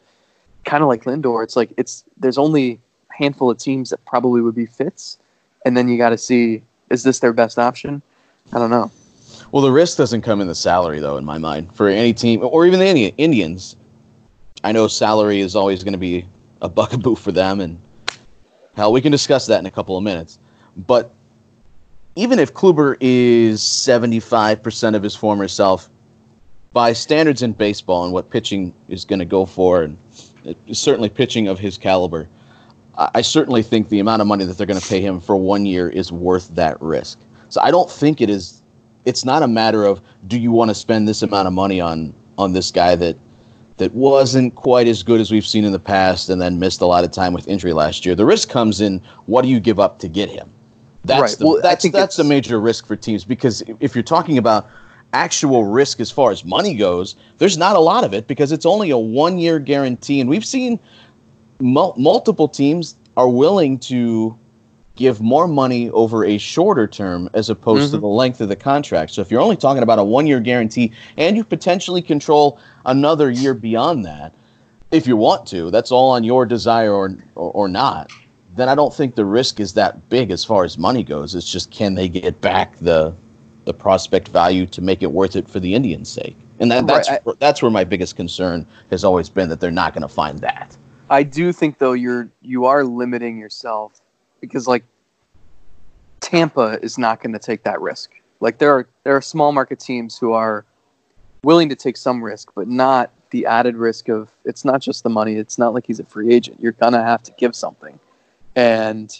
Kind 0.64 0.82
of 0.82 0.88
like 0.88 1.04
Lindor, 1.04 1.42
it's 1.42 1.56
like 1.56 1.72
it's 1.76 2.04
there's 2.18 2.38
only 2.38 2.80
a 3.10 3.14
handful 3.14 3.50
of 3.50 3.58
teams 3.58 3.90
that 3.90 4.04
probably 4.04 4.40
would 4.40 4.54
be 4.54 4.66
fits, 4.66 5.18
and 5.64 5.76
then 5.76 5.88
you 5.88 5.96
got 5.96 6.10
to 6.10 6.18
see 6.18 6.62
is 6.90 7.02
this 7.04 7.20
their 7.20 7.32
best 7.32 7.58
option? 7.58 8.02
I 8.52 8.58
don't 8.58 8.70
know. 8.70 8.90
Well, 9.52 9.62
the 9.62 9.72
risk 9.72 9.96
doesn't 9.96 10.22
come 10.22 10.40
in 10.40 10.46
the 10.46 10.54
salary, 10.54 11.00
though, 11.00 11.16
in 11.16 11.24
my 11.24 11.38
mind, 11.38 11.74
for 11.74 11.88
any 11.88 12.12
team 12.12 12.40
or 12.42 12.66
even 12.66 12.80
the 12.80 13.14
Indians. 13.16 13.76
I 14.62 14.72
know 14.72 14.88
salary 14.88 15.40
is 15.40 15.56
always 15.56 15.82
going 15.82 15.92
to 15.92 15.98
be 15.98 16.26
a 16.60 16.68
bugaboo 16.68 17.14
for 17.14 17.32
them, 17.32 17.60
and 17.60 17.80
hell, 18.76 18.92
we 18.92 19.00
can 19.00 19.12
discuss 19.12 19.46
that 19.46 19.58
in 19.58 19.66
a 19.66 19.70
couple 19.70 19.96
of 19.96 20.04
minutes. 20.04 20.38
But 20.76 21.12
even 22.16 22.38
if 22.38 22.52
Kluber 22.52 22.96
is 23.00 23.60
75% 23.62 24.94
of 24.94 25.02
his 25.02 25.16
former 25.16 25.48
self, 25.48 25.88
by 26.72 26.92
standards 26.92 27.42
in 27.42 27.52
baseball 27.52 28.04
and 28.04 28.12
what 28.12 28.30
pitching 28.30 28.74
is 28.88 29.04
going 29.04 29.18
to 29.18 29.24
go 29.24 29.46
for, 29.46 29.82
and 29.82 29.96
Uh, 30.46 30.54
certainly 30.72 31.08
pitching 31.08 31.48
of 31.48 31.58
his 31.58 31.76
caliber, 31.76 32.28
I 33.14 33.22
certainly 33.22 33.62
think 33.62 33.88
the 33.88 34.00
amount 34.00 34.20
of 34.20 34.28
money 34.28 34.44
that 34.44 34.58
they're 34.58 34.66
going 34.66 34.80
to 34.80 34.86
pay 34.86 35.00
him 35.00 35.20
for 35.20 35.36
one 35.36 35.64
year 35.64 35.88
is 35.88 36.12
worth 36.12 36.54
that 36.54 36.80
risk. 36.82 37.18
So 37.48 37.60
I 37.62 37.70
don't 37.70 37.90
think 37.90 38.20
it 38.20 38.28
is. 38.28 38.62
It's 39.06 39.24
not 39.24 39.42
a 39.42 39.48
matter 39.48 39.84
of 39.84 40.02
do 40.26 40.38
you 40.38 40.50
want 40.50 40.70
to 40.70 40.74
spend 40.74 41.08
this 41.08 41.22
amount 41.22 41.48
of 41.48 41.54
money 41.54 41.80
on 41.80 42.14
on 42.36 42.52
this 42.52 42.70
guy 42.70 42.96
that 42.96 43.16
that 43.78 43.94
wasn't 43.94 44.54
quite 44.54 44.86
as 44.86 45.02
good 45.02 45.20
as 45.20 45.30
we've 45.30 45.46
seen 45.46 45.64
in 45.64 45.72
the 45.72 45.78
past 45.78 46.28
and 46.28 46.40
then 46.40 46.58
missed 46.58 46.82
a 46.82 46.86
lot 46.86 47.02
of 47.02 47.10
time 47.10 47.32
with 47.32 47.48
injury 47.48 47.72
last 47.72 48.04
year. 48.04 48.14
The 48.14 48.26
risk 48.26 48.50
comes 48.50 48.82
in 48.82 49.00
what 49.24 49.42
do 49.42 49.48
you 49.48 49.58
give 49.58 49.80
up 49.80 49.98
to 50.00 50.08
get 50.08 50.28
him? 50.28 50.52
That's 51.04 51.20
right. 51.22 51.38
the, 51.38 51.46
well, 51.46 51.60
that's 51.62 51.90
that's 51.90 52.18
a 52.18 52.24
major 52.24 52.60
risk 52.60 52.86
for 52.86 52.96
teams 52.96 53.24
because 53.24 53.62
if 53.80 53.94
you're 53.94 54.04
talking 54.04 54.36
about 54.36 54.68
actual 55.12 55.64
risk 55.64 56.00
as 56.00 56.10
far 56.10 56.30
as 56.30 56.44
money 56.44 56.74
goes, 56.74 57.16
there's 57.38 57.58
not 57.58 57.76
a 57.76 57.80
lot 57.80 58.04
of 58.04 58.14
it 58.14 58.26
because 58.26 58.52
it's 58.52 58.66
only 58.66 58.90
a 58.90 58.98
one 58.98 59.38
year 59.38 59.58
guarantee, 59.58 60.20
and 60.20 60.30
we've 60.30 60.44
seen 60.44 60.78
mul- 61.60 61.94
multiple 61.96 62.48
teams 62.48 62.96
are 63.16 63.28
willing 63.28 63.78
to 63.78 64.36
give 64.96 65.20
more 65.20 65.48
money 65.48 65.88
over 65.90 66.24
a 66.24 66.36
shorter 66.36 66.86
term 66.86 67.30
as 67.32 67.48
opposed 67.48 67.84
mm-hmm. 67.84 67.92
to 67.92 67.98
the 67.98 68.06
length 68.06 68.40
of 68.40 68.48
the 68.48 68.56
contract. 68.56 69.12
So 69.12 69.22
if 69.22 69.30
you're 69.30 69.40
only 69.40 69.56
talking 69.56 69.82
about 69.82 69.98
a 69.98 70.04
one 70.04 70.26
year 70.26 70.40
guarantee 70.40 70.92
and 71.16 71.36
you 71.36 71.44
potentially 71.44 72.02
control 72.02 72.60
another 72.84 73.30
year 73.30 73.54
beyond 73.54 74.04
that, 74.04 74.34
if 74.90 75.06
you 75.06 75.16
want 75.16 75.46
to, 75.48 75.70
that's 75.70 75.90
all 75.90 76.10
on 76.10 76.24
your 76.24 76.44
desire 76.44 76.92
or, 76.92 77.16
or, 77.34 77.52
or 77.52 77.68
not. 77.68 78.10
Then 78.56 78.68
I 78.68 78.74
don't 78.74 78.92
think 78.92 79.14
the 79.14 79.24
risk 79.24 79.60
is 79.60 79.72
that 79.74 80.08
big 80.10 80.30
as 80.30 80.44
far 80.44 80.64
as 80.64 80.76
money 80.76 81.02
goes. 81.02 81.34
It's 81.34 81.50
just 81.50 81.70
can 81.70 81.94
they 81.94 82.08
get 82.08 82.40
back 82.40 82.76
the 82.76 83.14
the 83.70 83.74
prospect 83.74 84.26
value 84.26 84.66
to 84.66 84.82
make 84.82 85.00
it 85.00 85.12
worth 85.12 85.36
it 85.36 85.48
for 85.48 85.60
the 85.60 85.74
Indians' 85.74 86.08
sake? 86.08 86.36
And 86.58 86.70
that, 86.72 86.88
that's 86.88 87.08
right. 87.08 87.20
I, 87.24 87.32
that's 87.38 87.62
where 87.62 87.70
my 87.70 87.84
biggest 87.84 88.16
concern 88.16 88.66
has 88.90 89.04
always 89.04 89.28
been 89.30 89.48
that 89.48 89.60
they're 89.60 89.70
not 89.70 89.94
going 89.94 90.02
to 90.02 90.08
find 90.08 90.40
that. 90.40 90.76
I 91.08 91.22
do 91.22 91.52
think 91.52 91.78
though 91.78 91.92
you're 91.92 92.28
you 92.42 92.66
are 92.66 92.82
limiting 92.84 93.38
yourself 93.38 94.00
because 94.40 94.66
like 94.66 94.84
Tampa 96.20 96.78
is 96.82 96.98
not 96.98 97.22
going 97.22 97.32
to 97.32 97.38
take 97.38 97.62
that 97.62 97.80
risk. 97.80 98.10
Like 98.40 98.58
there 98.58 98.72
are 98.72 98.88
there 99.04 99.14
are 99.14 99.22
small 99.22 99.52
market 99.52 99.78
teams 99.78 100.18
who 100.18 100.32
are 100.32 100.64
willing 101.44 101.68
to 101.68 101.76
take 101.76 101.96
some 101.96 102.22
risk, 102.22 102.50
but 102.56 102.66
not 102.66 103.12
the 103.30 103.46
added 103.46 103.76
risk 103.76 104.08
of 104.08 104.30
it's 104.44 104.64
not 104.64 104.80
just 104.80 105.04
the 105.04 105.10
money. 105.10 105.36
It's 105.36 105.58
not 105.58 105.74
like 105.74 105.86
he's 105.86 106.00
a 106.00 106.04
free 106.04 106.32
agent. 106.34 106.60
You're 106.60 106.72
gonna 106.72 107.04
have 107.04 107.22
to 107.24 107.32
give 107.38 107.54
something, 107.54 108.00
and 108.56 109.10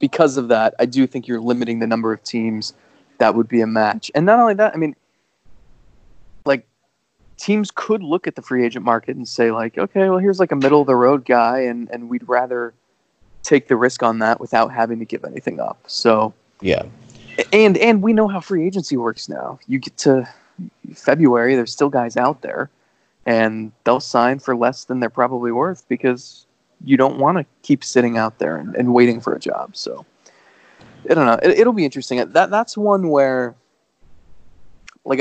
because 0.00 0.36
of 0.36 0.48
that, 0.48 0.74
I 0.80 0.86
do 0.86 1.06
think 1.06 1.28
you're 1.28 1.40
limiting 1.40 1.78
the 1.78 1.86
number 1.86 2.12
of 2.12 2.22
teams 2.24 2.72
that 3.20 3.34
would 3.34 3.48
be 3.48 3.60
a 3.60 3.66
match. 3.66 4.10
And 4.14 4.26
not 4.26 4.40
only 4.40 4.54
that, 4.54 4.74
I 4.74 4.76
mean, 4.76 4.96
like 6.44 6.66
teams 7.36 7.70
could 7.70 8.02
look 8.02 8.26
at 8.26 8.34
the 8.34 8.42
free 8.42 8.64
agent 8.64 8.84
market 8.84 9.14
and 9.14 9.28
say 9.28 9.52
like, 9.52 9.78
okay, 9.78 10.08
well 10.08 10.18
here's 10.18 10.40
like 10.40 10.50
a 10.50 10.56
middle 10.56 10.80
of 10.80 10.88
the 10.88 10.96
road 10.96 11.24
guy, 11.24 11.60
and 11.60 11.88
and 11.90 12.08
we'd 12.08 12.28
rather 12.28 12.74
take 13.42 13.68
the 13.68 13.76
risk 13.76 14.02
on 14.02 14.18
that 14.18 14.40
without 14.40 14.72
having 14.72 14.98
to 14.98 15.04
give 15.04 15.24
anything 15.24 15.60
up. 15.60 15.78
So 15.86 16.34
yeah, 16.60 16.82
and 17.52 17.78
and 17.78 18.02
we 18.02 18.12
know 18.12 18.26
how 18.26 18.40
free 18.40 18.66
agency 18.66 18.96
works 18.96 19.28
now. 19.28 19.60
You 19.68 19.78
get 19.78 19.96
to 19.98 20.28
February, 20.94 21.54
there's 21.54 21.72
still 21.72 21.90
guys 21.90 22.16
out 22.16 22.40
there, 22.40 22.70
and 23.26 23.70
they'll 23.84 24.00
sign 24.00 24.38
for 24.38 24.56
less 24.56 24.84
than 24.84 25.00
they're 25.00 25.10
probably 25.10 25.52
worth 25.52 25.86
because 25.88 26.46
you 26.84 26.96
don't 26.96 27.18
want 27.18 27.36
to 27.36 27.44
keep 27.62 27.84
sitting 27.84 28.16
out 28.16 28.38
there 28.38 28.56
and, 28.56 28.74
and 28.74 28.94
waiting 28.94 29.20
for 29.20 29.34
a 29.34 29.38
job. 29.38 29.76
So 29.76 30.06
I 31.08 31.14
don't 31.14 31.26
know. 31.26 31.38
It, 31.42 31.66
will 31.66 31.72
be 31.72 31.84
interesting. 31.84 32.18
That 32.18 32.50
that's 32.50 32.76
one 32.76 33.08
where 33.08 33.54
like 35.04 35.20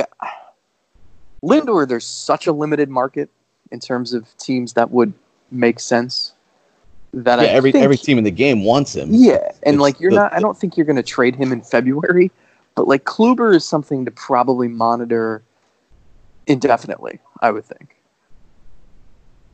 Lindor, 1.44 1.88
there's 1.88 2.06
such 2.06 2.48
a 2.48 2.52
limited 2.52 2.90
market 2.90 3.30
in 3.72 3.80
terms 3.80 4.14
of 4.14 4.26
teams 4.38 4.74
that 4.74 4.92
would 4.92 5.14
make 5.52 5.80
sense. 5.80 6.34
That 7.14 7.40
yeah, 7.40 7.46
I 7.46 7.50
every 7.50 7.72
think, 7.72 7.84
every 7.84 7.98
team 7.98 8.18
in 8.18 8.24
the 8.24 8.32
game 8.32 8.64
wants 8.64 8.96
him. 8.96 9.10
Yeah, 9.12 9.52
and 9.64 9.76
It's 9.76 9.82
like 9.82 10.00
you're 10.00 10.12
the- 10.12 10.18
not. 10.18 10.34
I 10.34 10.40
don't 10.40 10.58
think 10.58 10.78
you're 10.78 10.86
going 10.86 10.96
to 10.96 11.04
trade 11.04 11.36
him 11.36 11.52
in 11.52 11.62
February, 11.62 12.32
but 12.76 12.88
like 12.88 13.04
Kluber 13.06 13.56
is 13.56 13.66
something 13.66 14.06
to 14.06 14.12
probably 14.12 14.68
monitor 14.68 15.42
indefinitely. 16.46 17.20
I 17.42 17.52
would 17.52 17.66
think. 17.66 17.96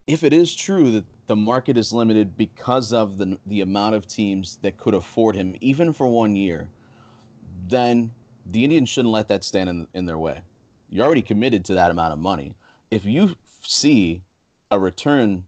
If 0.08 0.24
it 0.24 0.34
is 0.34 0.56
true 0.56 0.92
that 0.92 1.28
the 1.28 1.36
market 1.36 1.78
is 1.78 1.92
limited 1.92 2.38
because 2.38 2.94
of 2.94 3.18
the 3.18 3.40
the 3.46 3.62
amount 3.62 3.96
of 3.96 4.06
teams 4.06 4.58
that 4.58 4.78
could 4.78 4.94
afford 4.94 5.36
him, 5.36 5.56
even 5.62 5.94
for 5.94 6.08
one 6.08 6.36
year, 6.36 6.70
then 7.62 8.14
the 8.46 8.64
Indians 8.64 8.90
shouldn't 8.90 9.12
let 9.12 9.28
that 9.28 9.44
stand 9.44 9.70
in, 9.70 9.88
in 9.94 10.06
their 10.06 10.20
way. 10.20 10.44
You're 10.90 11.06
already 11.06 11.24
committed 11.24 11.66
to 11.66 11.74
that 11.74 11.90
amount 11.90 12.14
of 12.14 12.20
money. 12.20 12.56
If 12.92 13.06
you 13.06 13.36
see 13.46 14.24
a 14.70 14.80
return 14.80 15.48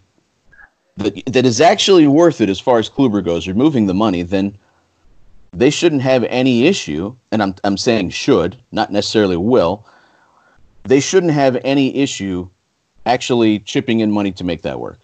that 0.95 1.23
that 1.27 1.45
is 1.45 1.61
actually 1.61 2.07
worth 2.07 2.41
it 2.41 2.49
as 2.49 2.59
far 2.59 2.79
as 2.79 2.89
Kluber 2.89 3.23
goes, 3.23 3.47
removing 3.47 3.85
the 3.85 3.93
money, 3.93 4.23
then 4.23 4.57
they 5.51 5.69
shouldn't 5.69 6.01
have 6.01 6.23
any 6.23 6.65
issue. 6.65 7.15
And 7.31 7.43
I'm 7.43 7.55
I'm 7.63 7.77
saying 7.77 8.09
should, 8.09 8.59
not 8.71 8.91
necessarily 8.91 9.37
will. 9.37 9.85
They 10.85 10.99
shouldn't 10.99 11.33
have 11.33 11.57
any 11.63 11.95
issue 11.95 12.49
actually 13.07 13.59
chipping 13.59 14.01
in 14.01 14.11
money 14.11 14.31
to 14.33 14.43
make 14.43 14.61
that 14.61 14.79
work. 14.79 14.99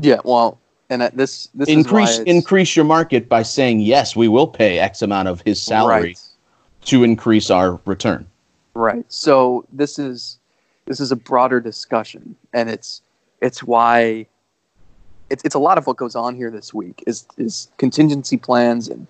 Yeah, 0.00 0.20
well, 0.24 0.58
and 0.88 1.02
this 1.14 1.48
this 1.54 1.68
increase 1.68 2.18
increase 2.20 2.76
your 2.76 2.84
market 2.84 3.28
by 3.28 3.42
saying 3.42 3.80
yes, 3.80 4.16
we 4.16 4.28
will 4.28 4.46
pay 4.46 4.78
X 4.78 5.02
amount 5.02 5.28
of 5.28 5.42
his 5.42 5.60
salary 5.60 6.02
Right. 6.02 6.20
to 6.86 7.04
increase 7.04 7.50
our 7.50 7.80
return. 7.84 8.26
Right. 8.74 9.04
So 9.08 9.66
this 9.72 9.98
is 9.98 10.38
this 10.86 11.00
is 11.00 11.12
a 11.12 11.16
broader 11.16 11.60
discussion, 11.60 12.36
and 12.52 12.70
it's 12.70 13.02
it's 13.40 13.62
why 13.62 14.26
it's 15.30 15.44
it's 15.44 15.54
a 15.54 15.58
lot 15.58 15.78
of 15.78 15.86
what 15.86 15.96
goes 15.96 16.14
on 16.14 16.34
here 16.34 16.50
this 16.50 16.72
week 16.72 17.02
is 17.06 17.26
is 17.36 17.68
contingency 17.78 18.36
plans 18.36 18.88
and 18.88 19.06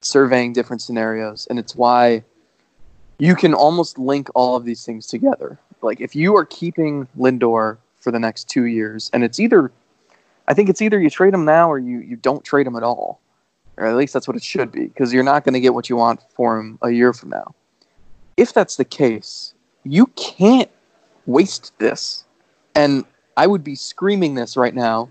surveying 0.00 0.52
different 0.52 0.82
scenarios, 0.82 1.46
and 1.48 1.58
it's 1.58 1.74
why 1.74 2.22
you 3.18 3.34
can 3.34 3.54
almost 3.54 3.98
link 3.98 4.28
all 4.34 4.56
of 4.56 4.64
these 4.64 4.84
things 4.84 5.06
together. 5.06 5.58
Like 5.84 6.00
if 6.00 6.16
you 6.16 6.36
are 6.36 6.44
keeping 6.44 7.06
Lindor 7.18 7.78
for 8.00 8.10
the 8.10 8.18
next 8.18 8.48
two 8.48 8.64
years, 8.64 9.10
and 9.12 9.22
it's 9.22 9.38
either 9.38 9.70
I 10.48 10.54
think 10.54 10.68
it's 10.68 10.82
either 10.82 11.00
you 11.00 11.10
trade 11.10 11.34
him 11.34 11.44
now 11.44 11.70
or 11.70 11.78
you 11.78 11.98
you 12.00 12.16
don't 12.16 12.44
trade 12.44 12.66
him 12.66 12.76
at 12.76 12.82
all, 12.82 13.20
or 13.76 13.86
at 13.86 13.96
least 13.96 14.12
that's 14.12 14.26
what 14.26 14.36
it 14.36 14.42
should 14.42 14.72
be, 14.72 14.86
because 14.86 15.12
you're 15.12 15.22
not 15.22 15.44
going 15.44 15.54
to 15.54 15.60
get 15.60 15.74
what 15.74 15.88
you 15.88 15.96
want 15.96 16.20
for 16.34 16.58
him 16.58 16.78
a 16.82 16.90
year 16.90 17.12
from 17.12 17.30
now 17.30 17.54
if 18.36 18.52
that's 18.52 18.76
the 18.76 18.84
case, 18.84 19.54
you 19.84 20.06
can't 20.16 20.70
waste 21.26 21.72
this. 21.78 22.24
And 22.74 23.04
I 23.36 23.46
would 23.46 23.64
be 23.64 23.74
screaming 23.74 24.34
this 24.34 24.56
right 24.56 24.74
now 24.74 25.10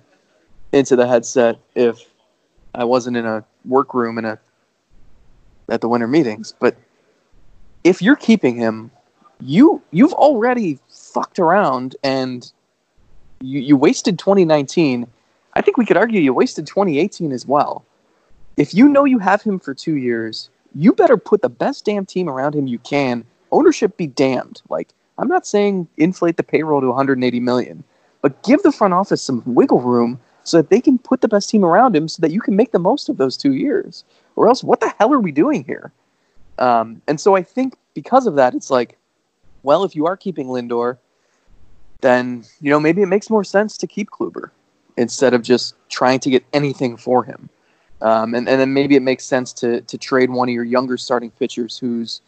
into 0.72 0.96
the 0.96 1.08
headset 1.08 1.60
if 1.75 2.00
I 2.75 2.84
wasn't 2.84 3.18
in 3.18 3.25
a 3.25 3.44
workroom 3.65 4.18
in 4.18 4.25
a 4.25 4.39
at 5.70 5.82
the 5.82 5.88
winter 5.88 6.08
meetings. 6.08 6.53
But 6.60 6.75
if 7.84 8.01
you're 8.01 8.15
keeping 8.15 8.56
him, 8.58 8.92
you 9.45 9.81
you've 9.91 10.13
already 10.13 10.79
fucked 10.89 11.39
around 11.39 11.95
and 12.03 12.51
you, 13.41 13.59
you 13.59 13.77
wasted 13.77 14.17
2019. 14.17 15.07
I 15.53 15.62
think 15.62 15.77
we 15.77 15.85
could 15.85 15.97
argue 15.97 16.21
you 16.21 16.33
wasted 16.33 16.65
2018 16.65 17.31
as 17.31 17.45
well. 17.45 17.85
If 18.57 18.73
you 18.73 18.88
know 18.88 19.05
you 19.05 19.19
have 19.19 19.41
him 19.41 19.59
for 19.59 19.73
two 19.73 19.97
years, 19.97 20.50
you 20.75 20.93
better 20.93 21.17
put 21.17 21.41
the 21.41 21.50
best 21.50 21.85
damn 21.85 22.05
team 22.05 22.29
around 22.29 22.55
him 22.55 22.67
you 22.67 22.79
can. 22.79 23.25
Ownership 23.51 23.97
be 23.97 24.07
damned. 24.07 24.62
Like 24.69 24.89
I'm 25.17 25.27
not 25.27 25.45
saying 25.45 25.88
inflate 25.97 26.38
the 26.38 26.43
payroll 26.43 26.81
to 26.81 26.88
180 26.88 27.39
million, 27.39 27.83
but 28.21 28.41
give 28.43 28.63
the 28.63 28.71
front 28.71 28.93
office 28.93 29.21
some 29.21 29.43
wiggle 29.45 29.81
room 29.81 30.19
so 30.43 30.57
that 30.57 30.69
they 30.69 30.81
can 30.81 30.97
put 30.97 31.21
the 31.21 31.27
best 31.27 31.50
team 31.50 31.63
around 31.63 31.95
him 31.95 32.07
so 32.07 32.21
that 32.21 32.31
you 32.31 32.41
can 32.41 32.55
make 32.55 32.71
the 32.71 32.79
most 32.79 33.09
of 33.09 33.17
those 33.17 33.38
two 33.38 33.53
years. 33.53 34.03
Or 34.35 34.47
else, 34.47 34.63
what 34.63 34.79
the 34.79 34.93
hell 35.00 35.13
are 35.13 35.19
we 35.19 35.31
doing 35.31 35.63
here? 35.63 35.91
Um, 36.59 37.01
and 37.07 37.19
so 37.19 37.35
I 37.35 37.43
think 37.43 37.75
because 37.93 38.27
of 38.27 38.35
that, 38.35 38.53
it's 38.53 38.69
like, 38.69 38.97
well, 39.63 39.84
if 39.84 39.96
you 39.96 40.05
are 40.05 40.17
keeping 40.17 40.48
Lindor, 40.48 40.98
then 42.01 42.43
you 42.62 42.70
know 42.70 42.79
maybe 42.79 43.01
it 43.01 43.08
makes 43.08 43.29
more 43.29 43.43
sense 43.43 43.77
to 43.77 43.88
keep 43.88 44.12
Kluber 44.12 44.51
instead 44.98 45.34
of 45.34 45.41
just 45.41 45.75
trying 45.89 46.20
to 46.20 46.29
get 46.29 46.43
anything 46.53 46.98
for 46.98 47.24
him. 47.24 47.50
Um, 48.01 48.36
and, 48.36 48.48
and 48.50 48.60
then 48.60 48.74
maybe 48.74 48.96
it 48.96 49.01
makes 49.01 49.24
sense 49.24 49.53
to 49.53 49.82
to 49.82 49.98
trade 49.98 50.29
one 50.29 50.50
of 50.50 50.53
your 50.53 50.65
younger 50.65 50.98
starting 50.98 51.32
pitchers 51.32 51.77
who's 51.77 52.22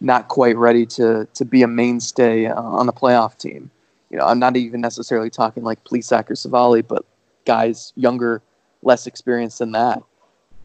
not 0.00 0.28
quite 0.28 0.56
ready 0.56 0.84
to 0.86 1.26
to 1.34 1.44
be 1.44 1.62
a 1.62 1.66
mainstay 1.66 2.46
uh, 2.46 2.60
on 2.60 2.86
the 2.86 2.92
playoff 2.92 3.38
team. 3.38 3.70
You 4.10 4.18
know, 4.18 4.26
I'm 4.26 4.38
not 4.38 4.56
even 4.56 4.80
necessarily 4.80 5.30
talking 5.30 5.64
like 5.64 5.82
Plesac 5.84 6.30
or 6.30 6.34
Civale, 6.34 6.86
but 6.86 7.04
guys 7.46 7.92
younger, 7.96 8.42
less 8.82 9.06
experienced 9.06 9.58
than 9.58 9.72
that, 9.72 10.02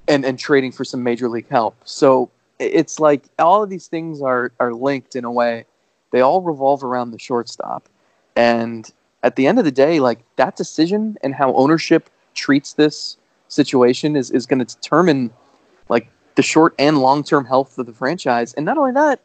and 0.08 0.26
and 0.26 0.38
trading 0.38 0.74
for 0.74 0.84
some 0.84 1.02
major 1.02 1.30
league 1.30 1.50
help. 1.50 1.76
So 1.86 2.30
it's 2.60 3.00
like 3.00 3.24
all 3.40 3.64
of 3.64 3.70
these 3.70 3.88
things 3.88 4.22
are 4.22 4.52
are 4.60 4.74
linked 4.74 5.16
in 5.16 5.24
a 5.24 5.32
way. 5.32 5.66
They 6.12 6.22
all 6.22 6.42
revolve 6.42 6.84
around 6.84 7.12
the 7.12 7.20
shortstop, 7.20 7.88
and 8.36 8.92
at 9.24 9.36
the 9.36 9.48
end 9.48 9.60
of 9.60 9.66
the 9.66 9.72
day, 9.72 10.00
like 10.00 10.20
that 10.38 10.56
decision 10.56 11.18
and 11.24 11.36
how 11.36 11.54
ownership 11.54 12.10
treats 12.34 12.74
this 12.74 13.18
situation 13.48 14.16
is, 14.16 14.32
is 14.32 14.46
going 14.46 14.60
to 14.60 14.75
determine 14.75 15.32
like 15.89 16.10
the 16.36 16.42
short 16.42 16.74
and 16.80 17.00
long 17.00 17.24
term 17.24 17.46
health 17.46 17.78
of 17.78 17.86
the 17.86 17.94
franchise. 17.94 18.54
And 18.54 18.66
not 18.66 18.78
only 18.78 18.94
that, 18.94 19.20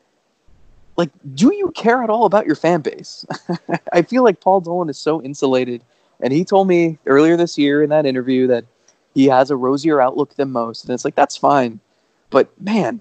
like, 0.97 1.11
do 1.35 1.55
you 1.55 1.71
care 1.73 2.03
at 2.03 2.11
all 2.11 2.25
about 2.25 2.47
your 2.47 2.57
fan 2.57 2.81
base? 2.81 3.25
I 3.93 4.03
feel 4.03 4.23
like 4.25 4.41
Paul 4.41 4.61
Dolan 4.61 4.89
is 4.89 4.99
so 4.99 5.23
insulated. 5.23 5.83
And 6.21 6.33
he 6.33 6.45
told 6.45 6.69
me 6.69 6.99
earlier 7.07 7.37
this 7.37 7.59
year 7.59 7.83
in 7.83 7.91
that 7.91 8.07
interview 8.07 8.47
that 8.47 8.65
he 9.15 9.27
has 9.27 9.51
a 9.51 9.57
rosier 9.57 10.01
outlook 10.01 10.35
than 10.35 10.51
most. 10.53 10.85
And 10.85 10.95
it's 10.95 11.05
like, 11.05 11.17
that's 11.17 11.37
fine. 11.37 11.81
But 12.31 12.49
man, 12.61 13.01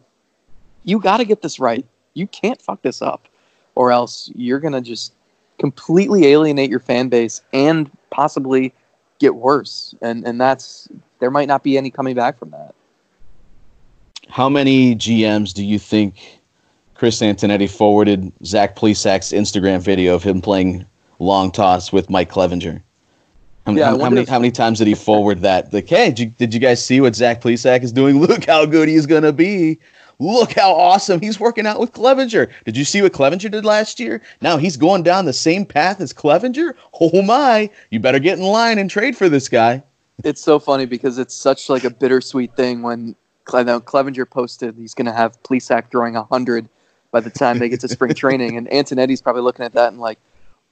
you 0.84 1.00
got 1.00 1.18
to 1.18 1.26
get 1.26 1.42
this 1.42 1.60
right. 1.60 1.86
You 2.14 2.28
can't 2.28 2.62
fuck 2.62 2.82
this 2.82 3.02
up, 3.02 3.28
or 3.76 3.92
else 3.92 4.32
you're 4.36 4.60
going 4.60 4.74
to 4.74 4.82
just 4.82 5.14
completely 5.60 6.26
alienate 6.28 6.70
your 6.70 6.80
fan 6.80 7.10
base 7.10 7.42
and 7.54 7.90
possibly 8.10 8.74
get 9.20 9.36
worse. 9.36 9.96
And, 10.02 10.26
and 10.26 10.40
that's, 10.40 10.90
there 11.20 11.32
might 11.32 11.48
not 11.48 11.64
be 11.64 11.78
any 11.78 11.90
coming 11.90 12.16
back 12.16 12.38
from 12.38 12.52
that. 12.52 12.76
How 14.30 14.50
many 14.50 14.96
GMs 14.96 15.54
do 15.54 15.64
you 15.64 15.78
think 15.78 16.40
Chris 16.96 17.20
Antonetti 17.22 17.70
forwarded 17.70 18.32
Zach 18.46 18.76
Plesac's 18.76 19.32
Instagram 19.32 19.82
video 19.82 20.16
of 20.16 20.24
him 20.24 20.42
playing 20.42 20.86
long 21.20 21.52
toss 21.52 21.92
with 21.92 22.10
Mike 22.10 22.32
Clevinger? 22.32 22.82
How, 23.66 23.74
Yeah, 23.74 23.86
how, 23.92 24.00
how 24.00 24.10
many 24.10 24.22
if- 24.24 24.30
how 24.30 24.40
many 24.40 24.52
times 24.52 24.80
did 24.80 24.88
he 24.88 24.96
forward 24.96 25.42
that? 25.42 25.72
Like, 25.74 25.88
hey, 25.88 26.10
did 26.10 26.20
you, 26.20 26.26
did 26.28 26.54
you 26.54 26.60
guys 26.60 26.84
see 26.84 27.00
what 27.00 27.16
Zach 27.16 27.42
Plesac 27.42 27.84
is 27.84 27.92
doing? 27.92 28.20
Look 28.28 28.46
how 28.46 28.66
good 28.66 28.90
he's 28.90 29.06
gonna 29.06 29.32
be. 29.34 29.80
Look 30.24 30.54
how 30.54 30.72
awesome 30.72 31.20
he's 31.20 31.38
working 31.38 31.68
out 31.68 31.82
with 31.82 31.92
Clevinger. 31.92 32.50
Did 32.64 32.78
you 32.78 32.86
see 32.86 33.02
what 33.02 33.12
Clevinger 33.12 33.52
did 33.52 33.66
last 33.66 34.00
year? 34.00 34.22
Now 34.42 34.56
he's 34.56 34.78
going 34.78 35.04
down 35.04 35.26
the 35.26 35.34
same 35.34 35.66
path 35.66 36.00
as 36.00 36.14
Clevinger. 36.14 36.76
Oh 37.02 37.22
my! 37.22 37.70
You 37.90 38.00
better 38.00 38.20
get 38.20 38.40
in 38.40 38.46
line 38.46 38.78
and 38.78 38.90
trade 38.90 39.18
for 39.18 39.28
this 39.28 39.50
guy. 39.50 39.84
It's 40.24 40.42
so 40.42 40.60
funny 40.60 40.86
because 40.86 41.18
it's 41.18 41.36
such 41.36 41.68
like 41.68 41.84
a 41.84 41.90
bittersweet 41.90 42.56
thing 42.56 42.84
when 42.84 43.18
Cle- 43.44 43.82
Clevinger 43.82 44.30
posted 44.30 44.78
he's 44.78 44.94
going 44.94 45.08
to 45.08 45.12
have 45.12 45.42
Plesac 45.44 45.92
throwing 45.92 46.14
100 46.14 46.70
by 47.12 47.20
the 47.20 47.30
time 47.30 47.60
they 47.60 47.68
get 47.68 47.82
to 47.82 47.90
spring 47.90 48.14
training. 48.14 48.56
And 48.56 48.70
Antonetti's 48.70 49.22
probably 49.22 49.42
looking 49.42 49.66
at 49.66 49.74
that 49.74 49.92
and 49.92 50.00
like, 50.00 50.20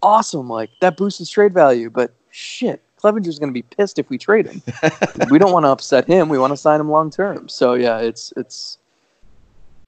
awesome, 0.01 0.48
like 0.48 0.70
that 0.79 0.96
boosts 0.96 1.20
his 1.20 1.29
trade 1.29 1.53
value. 1.53 1.89
But 1.89 2.13
shit, 2.29 2.81
Clevinger's 3.01 3.38
going 3.38 3.50
to 3.50 3.53
be 3.53 3.63
pissed 3.63 4.00
if 4.00 4.10
we 4.10 4.17
trade 4.17 4.48
him. 4.48 4.62
we 5.29 5.39
don't 5.39 5.51
want 5.51 5.65
to 5.65 5.70
upset 5.70 6.08
him. 6.08 6.29
We 6.29 6.39
want 6.39 6.51
to 6.51 6.58
sign 6.58 6.79
him 6.79 6.89
long 6.89 7.12
term. 7.12 7.50
So 7.50 7.74
yeah, 7.74 7.98
it's 7.98 8.31
it's 8.38 8.77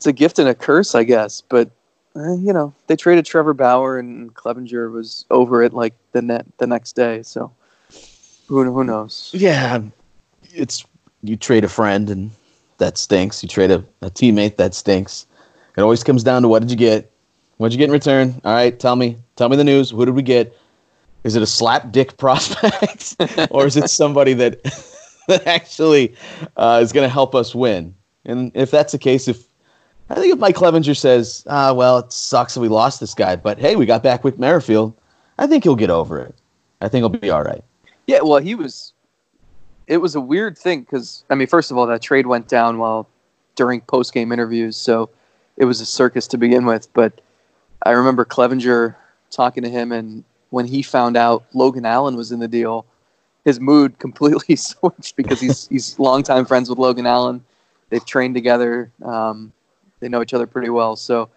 it's 0.03 0.07
a 0.09 0.11
gift 0.11 0.37
and 0.37 0.49
a 0.49 0.53
curse, 0.53 0.95
I 0.95 1.05
guess. 1.05 1.41
But 1.47 1.69
uh, 2.13 2.33
you 2.33 2.51
know, 2.51 2.73
they 2.87 2.97
traded 2.97 3.25
Trevor 3.25 3.53
Bauer 3.53 3.97
and 3.97 4.33
Clevinger 4.33 4.91
was 4.91 5.25
over 5.31 5.63
it 5.63 5.73
like 5.73 5.93
the 6.11 6.21
net 6.21 6.45
the 6.57 6.67
next 6.67 6.93
day. 6.93 7.23
So 7.23 7.53
who 8.47 8.69
who 8.69 8.83
knows? 8.83 9.31
Yeah, 9.33 9.81
it's 10.53 10.85
you 11.21 11.37
trade 11.37 11.63
a 11.63 11.69
friend 11.69 12.09
and 12.09 12.31
that 12.79 12.97
stinks. 12.97 13.41
You 13.41 13.47
trade 13.47 13.71
a, 13.71 13.85
a 14.01 14.09
teammate 14.09 14.57
that 14.57 14.73
stinks. 14.73 15.25
It 15.77 15.81
always 15.81 16.03
comes 16.03 16.21
down 16.21 16.41
to 16.41 16.49
what 16.49 16.61
did 16.61 16.69
you 16.69 16.77
get? 16.77 17.09
What 17.57 17.69
did 17.69 17.75
you 17.75 17.77
get 17.77 17.85
in 17.85 17.91
return? 17.91 18.41
All 18.43 18.53
right, 18.53 18.77
tell 18.77 18.97
me. 18.97 19.17
Tell 19.37 19.47
me 19.47 19.55
the 19.55 19.63
news. 19.63 19.91
Who 19.91 20.03
did 20.03 20.15
we 20.15 20.21
get? 20.21 20.57
Is 21.23 21.37
it 21.37 21.41
a 21.41 21.47
slap 21.47 21.93
dick 21.93 22.17
prospect, 22.17 23.15
or 23.51 23.65
is 23.65 23.77
it 23.77 23.89
somebody 23.89 24.33
that 24.33 24.61
that 25.29 25.47
actually 25.47 26.13
uh, 26.57 26.81
is 26.83 26.91
going 26.91 27.05
to 27.07 27.13
help 27.13 27.35
us 27.35 27.55
win? 27.55 27.95
And 28.25 28.51
if 28.53 28.69
that's 28.69 28.91
the 28.91 28.97
case, 28.97 29.29
if 29.29 29.45
I 30.09 30.15
think 30.15 30.33
if 30.33 30.39
Mike 30.39 30.55
Clevinger 30.55 30.97
says, 30.97 31.43
"Ah, 31.49 31.73
well, 31.73 31.99
it 31.99 32.11
sucks 32.11 32.53
that 32.53 32.59
we 32.59 32.67
lost 32.67 32.99
this 32.99 33.13
guy, 33.13 33.35
but 33.35 33.59
hey, 33.59 33.75
we 33.75 33.85
got 33.85 34.03
back 34.03 34.23
Whit 34.23 34.37
Merrifield," 34.37 34.93
I 35.37 35.47
think 35.47 35.63
he'll 35.63 35.75
get 35.75 35.89
over 35.89 36.19
it. 36.19 36.35
I 36.81 36.89
think 36.89 37.01
he'll 37.01 37.09
be 37.09 37.29
all 37.29 37.43
right. 37.43 37.63
Yeah, 38.07 38.21
well, 38.21 38.39
he 38.39 38.55
was. 38.55 38.93
It 39.87 39.97
was 39.97 40.15
a 40.15 40.21
weird 40.21 40.57
thing 40.57 40.81
because 40.81 41.23
I 41.29 41.35
mean, 41.35 41.47
first 41.47 41.71
of 41.71 41.77
all, 41.77 41.87
that 41.87 42.01
trade 42.01 42.27
went 42.27 42.47
down 42.47 42.77
while 42.77 43.07
during 43.55 43.81
post 43.81 44.13
game 44.13 44.31
interviews, 44.31 44.75
so 44.75 45.09
it 45.57 45.65
was 45.65 45.81
a 45.81 45.85
circus 45.85 46.27
to 46.27 46.37
begin 46.37 46.65
with. 46.65 46.91
But 46.93 47.21
I 47.85 47.91
remember 47.91 48.25
Clevinger 48.25 48.95
talking 49.31 49.63
to 49.63 49.69
him, 49.69 49.91
and 49.91 50.23
when 50.49 50.65
he 50.65 50.81
found 50.81 51.17
out 51.17 51.45
Logan 51.53 51.85
Allen 51.85 52.15
was 52.15 52.31
in 52.31 52.39
the 52.39 52.47
deal, 52.47 52.85
his 53.45 53.59
mood 53.59 53.97
completely 53.99 54.55
switched 54.57 55.15
because 55.15 55.39
he's 55.39 55.67
he's 55.69 55.97
longtime 55.97 56.45
friends 56.45 56.69
with 56.69 56.79
Logan 56.79 57.05
Allen. 57.05 57.43
They've 57.89 58.05
trained 58.05 58.35
together. 58.35 58.91
Um, 59.03 59.53
they 60.03 60.09
know 60.09 60.21
each 60.21 60.33
other 60.33 60.45
pretty 60.45 60.69
well. 60.69 60.95
So 60.95 61.29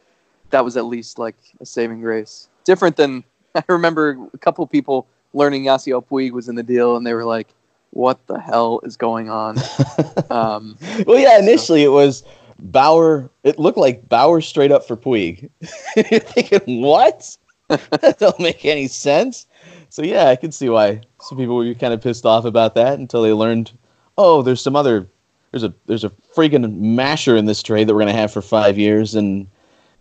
that 0.51 0.65
was 0.65 0.77
at 0.77 0.87
least 0.87 1.19
like 1.19 1.37
a 1.61 1.67
saving 1.67 2.01
grace. 2.01 2.49
Different 2.65 2.97
than 2.97 3.23
I 3.55 3.63
remember 3.69 4.19
a 4.35 4.39
couple 4.39 4.67
people 4.67 5.07
learning 5.33 5.65
Yasiel 5.65 6.05
Puig 6.05 6.33
was 6.33 6.49
in 6.49 6.57
the 6.57 6.63
deal, 6.63 6.97
and 6.97 7.07
they 7.07 7.15
were 7.15 7.25
like, 7.25 7.49
"What 7.91 8.27
the 8.27 8.41
hell 8.41 8.81
is 8.83 8.97
going 8.97 9.31
on?" 9.31 9.59
um, 10.31 10.77
well, 11.07 11.19
yeah, 11.19 11.39
initially 11.39 11.85
so. 11.85 11.91
it 11.91 11.93
was 11.93 12.25
Bauer. 12.59 13.31
It 13.45 13.59
looked 13.59 13.79
like 13.79 14.09
Bauer 14.09 14.41
straight 14.41 14.73
up 14.73 14.87
for 14.87 14.97
Puig. 14.97 15.49
You're 15.97 16.21
thinking, 16.21 16.83
what? 16.83 17.37
that 17.69 18.17
don't 18.19 18.39
make 18.39 18.65
any 18.65 18.89
sense. 18.89 19.47
So 19.89 20.03
yeah, 20.03 20.29
I 20.29 20.37
can 20.37 20.53
see 20.53 20.69
why 20.69 21.01
some 21.21 21.39
people 21.39 21.57
were 21.57 21.75
kind 21.75 21.95
of 21.95 22.01
pissed 22.01 22.27
off 22.27 22.45
about 22.45 22.75
that 22.75 22.99
until 22.99 23.23
they 23.23 23.33
learned, 23.33 23.73
oh, 24.19 24.43
there's 24.43 24.63
some 24.63 24.77
other, 24.77 25.09
there's 25.51 25.65
a 25.65 25.73
there's 25.87 26.05
a 26.05 26.11
freaking 26.35 26.79
masher 26.79 27.37
in 27.37 27.47
this 27.47 27.63
trade 27.63 27.89
that 27.89 27.95
we're 27.95 28.01
gonna 28.01 28.13
have 28.13 28.33
for 28.33 28.43
five 28.43 28.79
years 28.79 29.15
and 29.15 29.47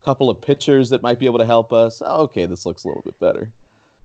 a 0.00 0.04
couple 0.04 0.28
of 0.28 0.40
pitchers 0.40 0.90
that 0.90 1.02
might 1.02 1.18
be 1.18 1.26
able 1.26 1.38
to 1.38 1.46
help 1.46 1.72
us. 1.72 2.02
Oh, 2.04 2.22
okay, 2.24 2.46
this 2.46 2.66
looks 2.66 2.84
a 2.84 2.88
little 2.88 3.02
bit 3.02 3.18
better. 3.18 3.52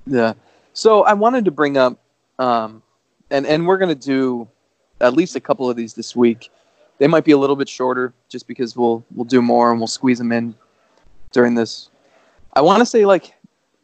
Yeah. 0.08 0.34
So 0.74 1.04
I 1.04 1.14
wanted 1.14 1.46
to 1.46 1.52
bring 1.52 1.78
up, 1.78 2.00
um, 2.40 2.82
and 3.30 3.46
and 3.46 3.68
we're 3.68 3.78
gonna 3.78 3.96
do 3.96 4.48
at 5.02 5.14
least 5.14 5.36
a 5.36 5.40
couple 5.40 5.70
of 5.70 5.76
these 5.76 5.94
this 5.94 6.16
week. 6.16 6.50
They 7.00 7.08
might 7.08 7.26
be 7.26 7.32
a 7.32 7.38
little 7.38 7.56
bit 7.56 7.68
shorter, 7.68 8.14
just 8.30 8.48
because 8.48 8.76
we'll 8.78 9.04
we'll 9.16 9.26
do 9.26 9.42
more 9.42 9.72
and 9.72 9.80
we'll 9.80 9.88
squeeze 9.88 10.20
them 10.20 10.32
in 10.32 10.56
during 11.32 11.56
this. 11.56 11.90
I 12.54 12.62
want 12.62 12.80
to 12.80 12.86
say 12.86 13.06
like 13.06 13.34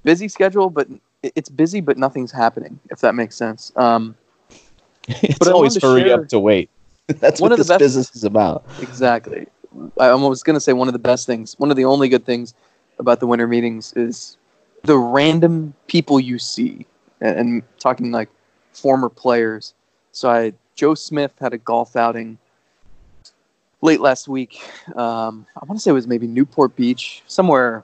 busy 0.03 0.27
schedule, 0.27 0.69
but 0.69 0.87
it's 1.23 1.49
busy, 1.49 1.81
but 1.81 1.97
nothing's 1.97 2.31
happening. 2.31 2.79
If 2.91 2.99
that 2.99 3.15
makes 3.15 3.35
sense. 3.35 3.71
Um, 3.75 4.15
it's 5.07 5.39
but 5.39 5.49
always 5.49 5.81
hurry 5.81 6.03
share, 6.03 6.21
up 6.21 6.27
to 6.29 6.39
wait. 6.39 6.69
That's 7.19 7.39
one 7.39 7.49
what 7.49 7.53
of 7.53 7.57
this 7.59 7.67
the 7.67 7.73
best, 7.73 7.79
business 7.79 8.15
is 8.15 8.23
about. 8.23 8.65
Exactly. 8.81 9.47
I 9.99 10.13
was 10.13 10.43
going 10.43 10.55
to 10.55 10.59
say 10.61 10.73
one 10.73 10.87
of 10.87 10.93
the 10.93 10.99
best 10.99 11.25
things, 11.25 11.55
one 11.57 11.71
of 11.71 11.77
the 11.77 11.85
only 11.85 12.09
good 12.09 12.25
things 12.25 12.53
about 12.99 13.19
the 13.19 13.27
winter 13.27 13.47
meetings 13.47 13.93
is 13.93 14.37
the 14.83 14.97
random 14.97 15.73
people 15.87 16.19
you 16.19 16.39
see, 16.39 16.85
and, 17.21 17.39
and 17.39 17.63
talking 17.79 18.11
like 18.11 18.29
former 18.73 19.09
players. 19.09 19.73
So 20.11 20.29
I 20.29 20.53
Joe 20.75 20.95
Smith 20.95 21.31
had 21.39 21.53
a 21.53 21.57
golf 21.57 21.95
outing 21.95 22.37
late 23.81 24.01
last 24.01 24.27
week. 24.27 24.61
Um, 24.95 25.45
I 25.55 25.65
want 25.65 25.79
to 25.79 25.81
say 25.81 25.91
it 25.91 25.93
was 25.93 26.07
maybe 26.07 26.27
Newport 26.27 26.75
Beach, 26.75 27.23
somewhere 27.27 27.83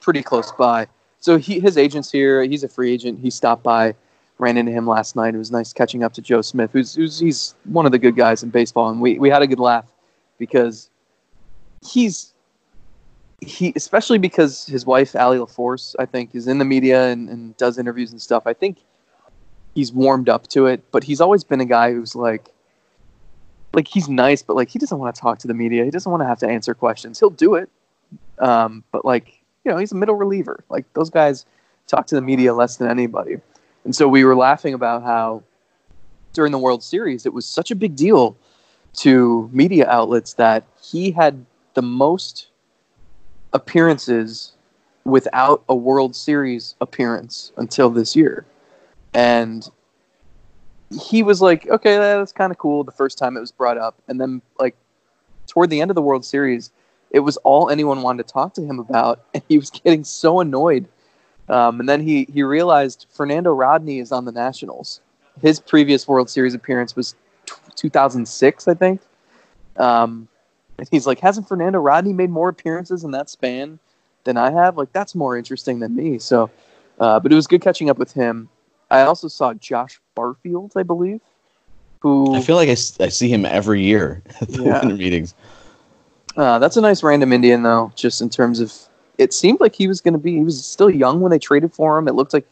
pretty 0.00 0.22
close 0.22 0.52
by. 0.52 0.86
So 1.20 1.38
he, 1.38 1.60
his 1.60 1.76
agent's 1.76 2.10
here. 2.10 2.42
He's 2.44 2.62
a 2.62 2.68
free 2.68 2.92
agent. 2.92 3.20
He 3.20 3.30
stopped 3.30 3.62
by, 3.62 3.94
ran 4.38 4.56
into 4.56 4.72
him 4.72 4.86
last 4.86 5.16
night. 5.16 5.34
It 5.34 5.38
was 5.38 5.50
nice 5.50 5.72
catching 5.72 6.02
up 6.02 6.12
to 6.14 6.22
Joe 6.22 6.42
Smith, 6.42 6.70
who's, 6.72 6.94
who's 6.94 7.18
he's 7.18 7.54
one 7.64 7.86
of 7.86 7.92
the 7.92 7.98
good 7.98 8.16
guys 8.16 8.42
in 8.42 8.50
baseball, 8.50 8.90
and 8.90 9.00
we, 9.00 9.18
we 9.18 9.30
had 9.30 9.42
a 9.42 9.46
good 9.46 9.60
laugh 9.60 9.86
because 10.38 10.90
he's 11.86 12.32
he 13.40 13.72
especially 13.76 14.18
because 14.18 14.66
his 14.66 14.86
wife 14.86 15.14
Allie 15.14 15.38
LaForce, 15.38 15.94
I 15.98 16.06
think, 16.06 16.34
is 16.34 16.48
in 16.48 16.58
the 16.58 16.64
media 16.64 17.08
and, 17.08 17.28
and 17.28 17.56
does 17.56 17.78
interviews 17.78 18.10
and 18.10 18.20
stuff. 18.20 18.44
I 18.46 18.54
think 18.54 18.78
he's 19.74 19.92
warmed 19.92 20.28
up 20.28 20.46
to 20.48 20.66
it, 20.66 20.82
but 20.90 21.04
he's 21.04 21.20
always 21.20 21.44
been 21.44 21.60
a 21.60 21.66
guy 21.66 21.92
who's 21.92 22.14
like 22.14 22.50
like 23.74 23.88
he's 23.88 24.08
nice, 24.08 24.42
but 24.42 24.56
like 24.56 24.70
he 24.70 24.78
doesn't 24.78 24.98
want 24.98 25.14
to 25.14 25.20
talk 25.20 25.38
to 25.40 25.48
the 25.48 25.54
media. 25.54 25.84
He 25.84 25.90
doesn't 25.90 26.10
want 26.10 26.22
to 26.22 26.26
have 26.26 26.38
to 26.38 26.48
answer 26.48 26.74
questions. 26.74 27.20
He'll 27.20 27.30
do 27.30 27.54
it, 27.54 27.68
um, 28.38 28.82
but 28.90 29.04
like 29.04 29.38
you 29.64 29.70
know, 29.72 29.78
he's 29.78 29.92
a 29.92 29.96
middle 29.96 30.14
reliever. 30.14 30.64
Like 30.70 30.90
those 30.94 31.10
guys 31.10 31.44
talk 31.86 32.06
to 32.06 32.14
the 32.14 32.22
media 32.22 32.54
less 32.54 32.76
than 32.76 32.88
anybody. 32.88 33.36
And 33.86 33.94
so 33.94 34.08
we 34.08 34.24
were 34.24 34.34
laughing 34.34 34.74
about 34.74 35.04
how 35.04 35.44
during 36.32 36.50
the 36.50 36.58
World 36.58 36.82
Series, 36.82 37.24
it 37.24 37.32
was 37.32 37.46
such 37.46 37.70
a 37.70 37.76
big 37.76 37.94
deal 37.94 38.36
to 38.94 39.48
media 39.52 39.88
outlets 39.88 40.34
that 40.34 40.64
he 40.82 41.12
had 41.12 41.46
the 41.74 41.82
most 41.82 42.48
appearances 43.52 44.54
without 45.04 45.62
a 45.68 45.76
World 45.76 46.16
Series 46.16 46.74
appearance 46.80 47.52
until 47.58 47.88
this 47.88 48.16
year. 48.16 48.44
And 49.14 49.70
he 51.00 51.22
was 51.22 51.40
like, 51.40 51.68
okay, 51.68 51.96
that's 51.96 52.32
kind 52.32 52.50
of 52.50 52.58
cool 52.58 52.82
the 52.82 52.90
first 52.90 53.16
time 53.16 53.36
it 53.36 53.40
was 53.40 53.52
brought 53.52 53.78
up. 53.78 53.94
And 54.08 54.20
then, 54.20 54.42
like, 54.58 54.74
toward 55.46 55.70
the 55.70 55.80
end 55.80 55.92
of 55.92 55.94
the 55.94 56.02
World 56.02 56.24
Series, 56.24 56.72
it 57.12 57.20
was 57.20 57.36
all 57.38 57.70
anyone 57.70 58.02
wanted 58.02 58.26
to 58.26 58.32
talk 58.32 58.52
to 58.54 58.62
him 58.62 58.80
about, 58.80 59.24
and 59.32 59.44
he 59.48 59.58
was 59.58 59.70
getting 59.70 60.02
so 60.02 60.40
annoyed. 60.40 60.88
Um, 61.48 61.80
and 61.80 61.88
then 61.88 62.00
he 62.00 62.26
he 62.32 62.42
realized 62.42 63.06
Fernando 63.10 63.52
Rodney 63.52 64.00
is 64.00 64.12
on 64.12 64.24
the 64.24 64.32
Nationals. 64.32 65.00
His 65.42 65.60
previous 65.60 66.08
World 66.08 66.28
Series 66.28 66.54
appearance 66.54 66.96
was 66.96 67.14
t- 67.44 67.54
2006, 67.76 68.68
I 68.68 68.74
think. 68.74 69.00
Um, 69.76 70.28
and 70.78 70.88
he's 70.90 71.06
like, 71.06 71.20
hasn't 71.20 71.48
Fernando 71.48 71.78
Rodney 71.78 72.12
made 72.12 72.30
more 72.30 72.48
appearances 72.48 73.04
in 73.04 73.10
that 73.12 73.30
span 73.30 73.78
than 74.24 74.36
I 74.36 74.50
have? 74.50 74.76
Like 74.76 74.92
that's 74.92 75.14
more 75.14 75.36
interesting 75.36 75.80
than 75.80 75.94
me. 75.94 76.18
So, 76.18 76.50
uh, 76.98 77.20
but 77.20 77.32
it 77.32 77.34
was 77.34 77.46
good 77.46 77.62
catching 77.62 77.90
up 77.90 77.98
with 77.98 78.12
him. 78.12 78.48
I 78.90 79.02
also 79.02 79.28
saw 79.28 79.52
Josh 79.54 80.00
Barfield, 80.14 80.72
I 80.76 80.82
believe, 80.82 81.20
who 82.00 82.34
I 82.34 82.40
feel 82.40 82.56
like 82.56 82.68
I, 82.68 82.72
I 82.72 83.08
see 83.08 83.28
him 83.28 83.44
every 83.44 83.82
year 83.82 84.22
at 84.40 84.48
the 84.48 84.62
yeah. 84.62 84.80
winter 84.80 84.96
meetings. 84.96 85.34
Uh, 86.36 86.58
that's 86.58 86.76
a 86.76 86.80
nice 86.80 87.02
random 87.02 87.32
Indian, 87.32 87.62
though, 87.62 87.92
just 87.94 88.20
in 88.20 88.30
terms 88.30 88.60
of. 88.60 88.72
It 89.18 89.32
seemed 89.32 89.60
like 89.60 89.74
he 89.74 89.88
was 89.88 90.00
going 90.00 90.14
to 90.14 90.18
be. 90.18 90.32
He 90.32 90.44
was 90.44 90.64
still 90.64 90.90
young 90.90 91.20
when 91.20 91.30
they 91.30 91.38
traded 91.38 91.72
for 91.72 91.98
him. 91.98 92.08
It 92.08 92.14
looked 92.14 92.32
like 92.32 92.46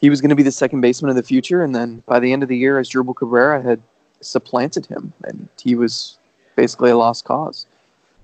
he 0.00 0.10
was 0.10 0.20
going 0.20 0.30
to 0.30 0.36
be 0.36 0.42
the 0.42 0.52
second 0.52 0.80
baseman 0.80 1.10
of 1.10 1.16
the 1.16 1.22
future. 1.22 1.62
And 1.62 1.74
then 1.74 2.02
by 2.06 2.20
the 2.20 2.32
end 2.32 2.42
of 2.42 2.48
the 2.48 2.56
year, 2.56 2.80
Asdrubal 2.80 3.16
Cabrera 3.16 3.62
had 3.62 3.80
supplanted 4.20 4.86
him, 4.86 5.12
and 5.24 5.48
he 5.60 5.74
was 5.74 6.18
basically 6.56 6.90
a 6.90 6.96
lost 6.96 7.24
cause. 7.24 7.66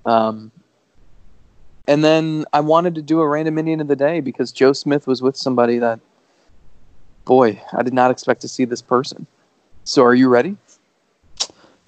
Um, 0.05 0.51
and 1.87 2.03
then 2.03 2.45
I 2.53 2.61
wanted 2.61 2.95
to 2.95 3.01
do 3.01 3.19
a 3.19 3.27
random 3.27 3.57
Indian 3.57 3.81
of 3.81 3.87
the 3.87 3.95
day 3.95 4.19
because 4.19 4.51
Joe 4.51 4.73
Smith 4.73 5.07
was 5.07 5.21
with 5.21 5.35
somebody 5.35 5.79
that, 5.79 5.99
boy, 7.25 7.61
I 7.73 7.83
did 7.83 7.93
not 7.93 8.11
expect 8.11 8.41
to 8.41 8.47
see 8.47 8.65
this 8.65 8.81
person. 8.81 9.27
So 9.83 10.03
are 10.03 10.15
you 10.15 10.29
ready? 10.29 10.55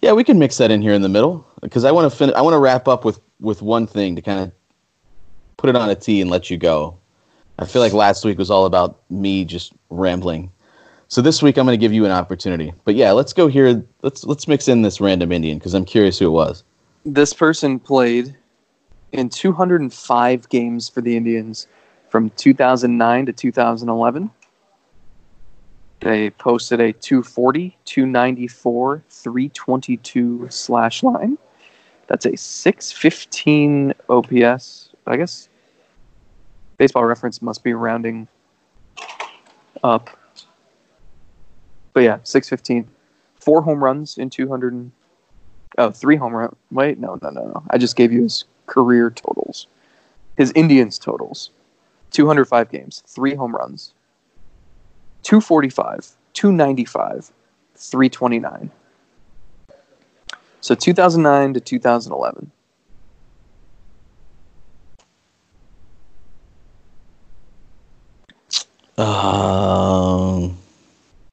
Yeah, 0.01 0.11
we 0.11 0.23
can 0.23 0.38
mix 0.38 0.57
that 0.57 0.69
in 0.69 0.81
here 0.81 0.93
in 0.93 1.01
the 1.01 1.09
middle 1.09 1.47
because 1.61 1.85
I 1.85 1.91
want 1.91 2.11
to 2.11 2.15
fin- 2.15 2.33
I 2.35 2.41
want 2.41 2.53
to 2.53 2.59
wrap 2.59 2.88
up 2.88 3.05
with 3.05 3.19
with 3.39 3.61
one 3.61 3.88
thing 3.88 4.15
to 4.15 4.21
kind 4.21 4.39
of 4.39 4.51
put 5.65 5.75
it 5.75 5.82
on 5.82 5.89
a 5.89 5.95
tee 5.95 6.21
and 6.21 6.30
let 6.30 6.51
you 6.51 6.58
go. 6.58 6.95
I 7.58 7.65
feel 7.65 7.82
like 7.82 7.91
last 7.91 8.23
week 8.23 8.38
was 8.38 8.51
all 8.51 8.65
about 8.65 9.01
me 9.10 9.43
just 9.43 9.73
rambling. 9.89 10.51
So 11.08 11.23
this 11.23 11.41
week 11.41 11.58
I'm 11.58 11.65
going 11.65 11.75
to 11.75 11.82
give 11.82 11.91
you 11.91 12.06
an 12.06 12.12
opportunity. 12.12 12.71
But 12.84 12.93
yeah, 12.93 13.13
let's 13.13 13.34
go 13.34 13.47
here. 13.47 13.84
Let's 14.04 14.23
let's 14.25 14.47
mix 14.47 14.67
in 14.67 14.84
this 14.84 15.01
random 15.01 15.32
Indian 15.32 15.58
because 15.58 15.73
I'm 15.73 15.84
curious 15.84 16.19
who 16.19 16.28
it 16.28 16.30
was. 16.30 16.63
This 17.04 17.34
person 17.34 17.80
played 17.80 18.36
in 19.12 19.30
205 19.30 20.49
games 20.49 20.88
for 20.88 21.01
the 21.01 21.17
Indians 21.17 21.67
from 22.10 22.30
2009 22.32 23.25
to 23.25 23.34
2011. 23.34 24.30
They 26.01 26.30
posted 26.30 26.80
a 26.80 26.93
240, 26.93 27.75
294, 27.86 29.04
322 29.10 30.47
slash 30.51 31.01
line. 31.01 31.39
That's 32.06 32.28
a 32.28 32.38
615 32.38 33.93
OPS. 34.10 34.89
I 35.08 35.17
guess 35.17 35.49
baseball 36.77 37.05
reference 37.05 37.41
must 37.41 37.63
be 37.63 37.73
rounding 37.73 38.27
up. 39.83 40.09
But 41.93 42.03
yeah, 42.03 42.19
615. 42.23 42.89
Four 43.39 43.61
home 43.61 43.83
runs 43.83 44.17
in 44.17 44.29
200. 44.29 44.91
oh, 45.77 45.91
three 45.91 46.15
home 46.15 46.33
run. 46.33 46.55
Wait, 46.71 46.99
no, 46.99 47.17
no, 47.21 47.29
no, 47.29 47.45
no. 47.45 47.63
I 47.69 47.77
just 47.77 47.95
gave 47.95 48.11
you 48.11 48.23
his 48.23 48.45
career 48.65 49.09
totals. 49.09 49.67
His 50.38 50.51
Indians 50.55 50.99
totals 50.99 51.51
205 52.11 52.71
games, 52.71 53.03
three 53.05 53.35
home 53.35 53.55
runs, 53.55 53.93
245, 55.23 56.11
295, 56.33 57.31
329. 57.75 58.71
So 60.61 60.75
2009 60.75 61.53
to 61.53 61.59
2011. 61.59 62.51
Um, 68.97 70.58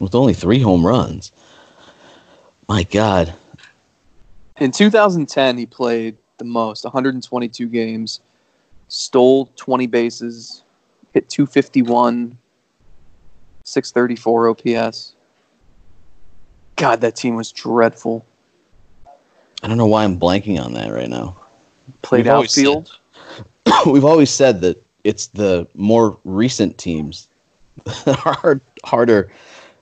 with 0.01 0.15
only 0.15 0.35
three 0.35 0.61
home 0.61 0.85
runs. 0.87 1.33
My 2.69 2.83
God. 2.83 3.35
In 4.59 4.73
2010, 4.73 5.59
he 5.59 5.67
played 5.67 6.17
the 6.39 6.45
most 6.45 6.85
122 6.85 7.69
games, 7.69 8.21
stole 8.89 9.47
20 9.57 9.87
bases, 9.87 10.65
hit 11.13 11.29
251, 11.29 12.37
634 13.65 14.49
OPS. 14.49 15.15
God, 16.77 17.01
that 17.01 17.15
team 17.15 17.37
was 17.37 17.53
dreadful. 17.53 18.25
I 19.63 19.69
don't 19.69 19.79
know 19.79 19.87
why 19.87 20.03
I'm 20.03 20.19
blanking 20.19 20.63
on 20.63 20.73
that 20.75 20.91
right 20.91 21.09
now. 21.09 21.37
Played 22.03 22.27
We've 22.27 22.33
outfield. 22.33 22.99
we've 23.87 24.05
always 24.05 24.31
said 24.31 24.61
that 24.63 24.85
it's 25.05 25.29
the 25.29 25.69
more 25.75 26.19
recent 26.25 26.79
teams 26.79 27.29
hard, 27.87 28.61
harder 28.85 29.31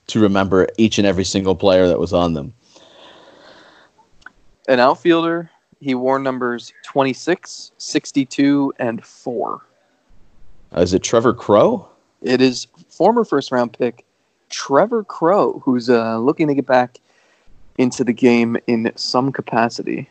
to 0.08 0.20
remember 0.20 0.66
each 0.78 0.98
and 0.98 1.06
every 1.06 1.24
single 1.24 1.54
player 1.54 1.86
that 1.86 1.98
was 1.98 2.12
on 2.12 2.34
them. 2.34 2.52
An 4.68 4.78
outfielder, 4.80 5.50
he 5.80 5.94
wore 5.94 6.18
numbers 6.18 6.72
26, 6.84 7.72
62, 7.78 8.72
and 8.78 9.04
4. 9.04 9.60
Uh, 10.76 10.80
is 10.80 10.94
it 10.94 11.02
Trevor 11.02 11.34
Crowe? 11.34 11.88
It 12.22 12.40
is 12.40 12.66
former 12.88 13.24
first 13.24 13.50
round 13.50 13.72
pick 13.76 14.04
Trevor 14.50 15.04
Crowe, 15.04 15.62
who's 15.64 15.88
uh, 15.88 16.18
looking 16.18 16.48
to 16.48 16.54
get 16.54 16.66
back 16.66 16.98
into 17.78 18.04
the 18.04 18.12
game 18.12 18.56
in 18.66 18.92
some 18.96 19.32
capacity. 19.32 20.08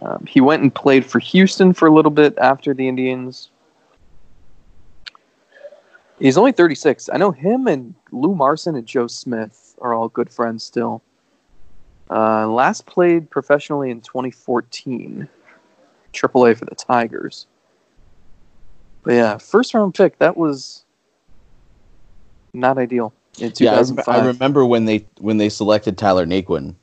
Um, 0.00 0.24
he 0.26 0.40
went 0.40 0.62
and 0.62 0.74
played 0.74 1.04
for 1.04 1.18
Houston 1.18 1.72
for 1.72 1.86
a 1.86 1.92
little 1.92 2.10
bit 2.10 2.36
after 2.38 2.72
the 2.72 2.88
Indians. 2.88 3.50
He's 6.22 6.38
only 6.38 6.52
36. 6.52 7.10
I 7.12 7.16
know 7.16 7.32
him 7.32 7.66
and 7.66 7.96
Lou 8.12 8.36
Marson 8.36 8.76
and 8.76 8.86
Joe 8.86 9.08
Smith 9.08 9.74
are 9.80 9.92
all 9.92 10.08
good 10.08 10.30
friends 10.30 10.62
still. 10.62 11.02
Uh, 12.08 12.46
last 12.46 12.86
played 12.86 13.28
professionally 13.28 13.90
in 13.90 14.00
2014, 14.00 15.28
AAA 16.12 16.56
for 16.56 16.64
the 16.64 16.76
Tigers. 16.76 17.48
But 19.02 19.14
yeah, 19.14 19.38
first 19.38 19.74
round 19.74 19.94
pick. 19.94 20.18
That 20.18 20.36
was 20.36 20.84
not 22.54 22.78
ideal 22.78 23.12
in 23.40 23.52
Yeah, 23.58 23.78
I, 23.78 23.80
rem- 23.80 23.98
I 24.06 24.24
remember 24.24 24.64
when 24.64 24.84
they 24.84 25.08
when 25.18 25.38
they 25.38 25.48
selected 25.48 25.98
Tyler 25.98 26.24
Naquin, 26.24 26.76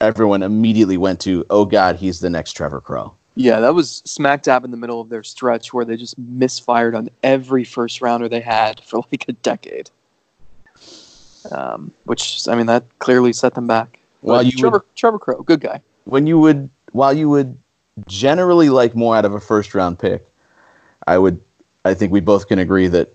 everyone 0.00 0.42
immediately 0.42 0.96
went 0.96 1.20
to, 1.20 1.44
"Oh 1.48 1.64
God, 1.64 1.96
he's 1.96 2.18
the 2.18 2.30
next 2.30 2.54
Trevor 2.54 2.80
Crowe." 2.80 3.17
Yeah, 3.38 3.60
that 3.60 3.72
was 3.72 4.02
smack 4.04 4.42
dab 4.42 4.64
in 4.64 4.72
the 4.72 4.76
middle 4.76 5.00
of 5.00 5.10
their 5.10 5.22
stretch 5.22 5.72
where 5.72 5.84
they 5.84 5.96
just 5.96 6.18
misfired 6.18 6.96
on 6.96 7.08
every 7.22 7.62
first 7.62 8.00
rounder 8.00 8.28
they 8.28 8.40
had 8.40 8.80
for 8.84 9.04
like 9.12 9.26
a 9.28 9.32
decade. 9.32 9.90
Um, 11.52 11.92
which 12.04 12.48
I 12.48 12.56
mean, 12.56 12.66
that 12.66 12.84
clearly 12.98 13.32
set 13.32 13.54
them 13.54 13.68
back. 13.68 14.00
Well, 14.22 14.42
you 14.42 14.50
Trevor, 14.50 14.78
would, 14.78 14.96
Trevor 14.96 15.20
Crowe, 15.20 15.42
good 15.42 15.60
guy. 15.60 15.80
when 16.04 16.26
you 16.26 16.40
would 16.40 16.68
while 16.90 17.12
you 17.12 17.28
would 17.30 17.56
generally 18.08 18.70
like 18.70 18.96
more 18.96 19.16
out 19.16 19.24
of 19.24 19.32
a 19.32 19.40
first 19.40 19.72
round 19.72 20.00
pick, 20.00 20.26
I 21.06 21.16
would 21.16 21.40
I 21.84 21.94
think 21.94 22.10
we 22.10 22.18
both 22.18 22.48
can 22.48 22.58
agree 22.58 22.88
that 22.88 23.14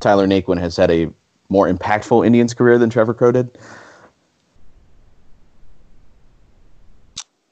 Tyler 0.00 0.26
Naquin 0.26 0.58
has 0.58 0.76
had 0.76 0.90
a 0.90 1.12
more 1.48 1.72
impactful 1.72 2.26
Indians 2.26 2.54
career 2.54 2.76
than 2.76 2.90
Trevor 2.90 3.14
Crowe 3.14 3.30
did. 3.30 3.56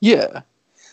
Yeah. 0.00 0.42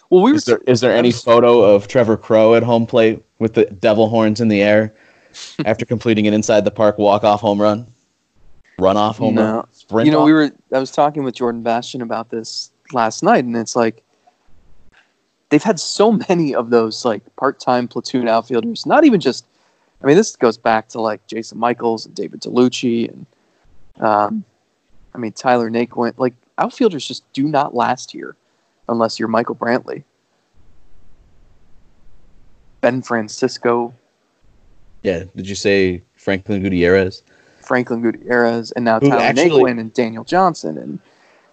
Well, 0.09 0.21
we 0.23 0.31
were 0.31 0.37
Is 0.37 0.45
there 0.45 0.59
is 0.67 0.81
there 0.81 0.95
any 0.95 1.11
photo 1.11 1.61
of 1.61 1.87
Trevor 1.87 2.17
Crowe 2.17 2.55
at 2.55 2.63
home 2.63 2.85
plate 2.85 3.23
with 3.39 3.53
the 3.53 3.65
devil 3.65 4.07
horns 4.09 4.39
in 4.39 4.47
the 4.47 4.61
air 4.61 4.93
after 5.65 5.85
completing 5.85 6.27
an 6.27 6.33
inside 6.33 6.63
the 6.65 6.71
park 6.71 6.97
walk 6.97 7.23
off 7.23 7.41
home 7.41 7.61
run, 7.61 7.87
run 8.79 8.97
off 8.97 9.17
home 9.17 9.35
No. 9.35 9.55
run, 9.55 9.67
sprint? 9.71 10.05
you 10.05 10.11
know, 10.11 10.21
off? 10.21 10.25
we 10.25 10.33
were. 10.33 10.51
I 10.73 10.79
was 10.79 10.91
talking 10.91 11.23
with 11.23 11.35
Jordan 11.35 11.63
Bastian 11.63 12.01
about 12.01 12.29
this 12.29 12.71
last 12.93 13.23
night, 13.23 13.45
and 13.45 13.55
it's 13.57 13.75
like 13.75 14.03
they've 15.49 15.63
had 15.63 15.79
so 15.79 16.11
many 16.29 16.53
of 16.53 16.69
those 16.69 17.03
like 17.03 17.23
part-time 17.35 17.87
platoon 17.87 18.27
outfielders. 18.27 18.85
Not 18.85 19.03
even 19.05 19.19
just. 19.19 19.45
I 20.03 20.07
mean, 20.07 20.17
this 20.17 20.35
goes 20.35 20.57
back 20.57 20.89
to 20.89 21.01
like 21.01 21.25
Jason 21.25 21.57
Michaels 21.57 22.05
and 22.05 22.13
David 22.13 22.41
Dellucci, 22.41 23.09
and 23.09 23.25
um, 23.99 24.43
I 25.15 25.17
mean 25.17 25.31
Tyler 25.31 25.71
Naquin. 25.71 26.13
Like 26.17 26.35
outfielders 26.59 27.07
just 27.07 27.23
do 27.33 27.47
not 27.47 27.73
last 27.73 28.11
here 28.11 28.35
unless 28.89 29.19
you're 29.19 29.27
Michael 29.27 29.55
Brantley, 29.55 30.03
Ben 32.81 33.01
Francisco, 33.01 33.93
yeah. 35.05 35.23
Did 35.35 35.47
you 35.47 35.53
say 35.53 36.01
Franklin 36.15 36.63
Gutierrez? 36.63 37.21
Franklin 37.61 38.01
Gutierrez, 38.01 38.71
and 38.71 38.83
now 38.85 38.99
Who 38.99 39.09
Tyler 39.09 39.21
actually- 39.21 39.63
Naquin 39.63 39.79
and 39.79 39.93
Daniel 39.93 40.23
Johnson, 40.23 40.77
and 40.79 40.99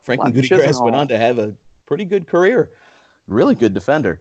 Franklin 0.00 0.32
Lon 0.32 0.40
Gutierrez 0.40 0.80
went 0.80 0.96
on 0.96 1.06
to 1.08 1.18
have 1.18 1.38
a 1.38 1.54
pretty 1.84 2.06
good 2.06 2.26
career. 2.26 2.74
Really 3.26 3.54
good 3.54 3.74
defender. 3.74 4.20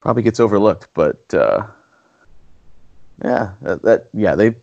Probably 0.00 0.22
gets 0.22 0.40
overlooked, 0.40 0.88
but 0.94 1.32
uh, 1.32 1.66
yeah, 3.22 3.52
that, 3.62 3.82
that 3.82 4.08
yeah 4.12 4.34
they 4.34 4.56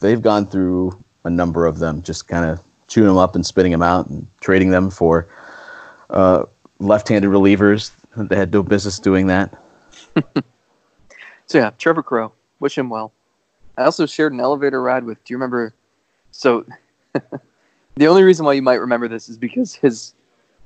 they've 0.00 0.22
gone 0.22 0.46
through 0.46 1.04
a 1.24 1.30
number 1.30 1.66
of 1.66 1.78
them, 1.78 2.02
just 2.02 2.28
kind 2.28 2.44
of 2.44 2.60
chewing 2.88 3.08
them 3.08 3.18
up 3.18 3.34
and 3.34 3.44
spitting 3.44 3.72
them 3.72 3.82
out 3.82 4.08
and 4.08 4.26
trading 4.40 4.70
them 4.70 4.90
for 4.90 5.28
uh, 6.14 6.44
left-handed 6.78 7.28
relievers. 7.28 7.90
They 8.16 8.36
had 8.36 8.52
no 8.52 8.62
business 8.62 8.98
doing 8.98 9.26
that. 9.26 9.54
So 11.46 11.58
yeah, 11.58 11.70
Trevor 11.78 12.02
Crowe. 12.02 12.32
Wish 12.60 12.78
him 12.78 12.88
well. 12.88 13.12
I 13.76 13.84
also 13.84 14.06
shared 14.06 14.32
an 14.32 14.40
elevator 14.40 14.82
ride 14.82 15.04
with. 15.04 15.22
Do 15.24 15.32
you 15.32 15.36
remember? 15.36 15.74
So 16.30 16.64
the 17.96 18.06
only 18.06 18.22
reason 18.22 18.46
why 18.46 18.54
you 18.54 18.62
might 18.62 18.80
remember 18.80 19.08
this 19.08 19.28
is 19.28 19.36
because 19.36 19.74
his. 19.74 20.14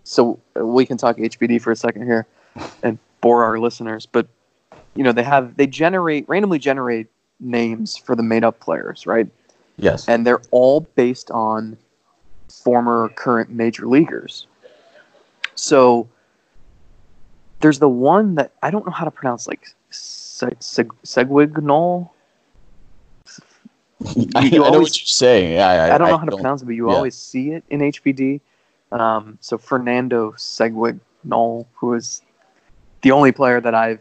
So 0.04 0.38
we 0.54 0.86
can 0.86 0.96
talk 0.96 1.16
HBD 1.18 1.60
for 1.60 1.72
a 1.72 1.76
second 1.76 2.06
here, 2.06 2.26
and 2.82 2.98
bore 3.20 3.44
our 3.44 3.58
listeners. 3.58 4.06
But 4.06 4.28
you 4.94 5.02
know 5.04 5.12
they 5.12 5.22
have 5.22 5.56
they 5.56 5.66
generate 5.66 6.28
randomly 6.28 6.58
generate 6.58 7.08
names 7.40 7.96
for 7.96 8.16
the 8.16 8.22
made 8.22 8.44
up 8.44 8.60
players, 8.60 9.06
right? 9.06 9.26
Yes. 9.76 10.08
And 10.08 10.26
they're 10.26 10.42
all 10.50 10.80
based 10.80 11.30
on 11.30 11.76
former 12.48 13.10
current 13.10 13.50
major 13.50 13.86
leaguers. 13.86 14.46
So 15.58 16.08
there's 17.60 17.80
the 17.80 17.88
one 17.88 18.36
that 18.36 18.52
I 18.62 18.70
don't 18.70 18.86
know 18.86 18.92
how 18.92 19.04
to 19.04 19.10
pronounce, 19.10 19.46
like 19.48 19.66
Se- 19.90 20.54
Se- 20.60 20.84
Seguignol. 21.04 22.10
I, 24.06 24.14
you 24.14 24.28
I 24.36 24.48
know 24.50 24.64
always- 24.64 24.80
what 24.80 25.00
you're 25.00 25.06
saying. 25.06 25.52
Yeah, 25.54 25.66
I, 25.68 25.94
I 25.94 25.98
don't 25.98 26.08
know 26.08 26.16
how 26.18 26.24
to 26.24 26.36
pronounce 26.36 26.62
it, 26.62 26.66
but 26.66 26.74
you 26.76 26.88
yeah. 26.88 26.94
always 26.96 27.16
see 27.16 27.50
it 27.50 27.64
in 27.70 27.80
HBD. 27.80 28.40
Um, 28.92 29.36
so 29.40 29.58
Fernando 29.58 30.32
Seguignol, 30.32 31.66
who 31.74 31.94
is 31.94 32.22
the 33.02 33.10
only 33.10 33.32
player 33.32 33.60
that 33.60 33.74
I've 33.74 34.00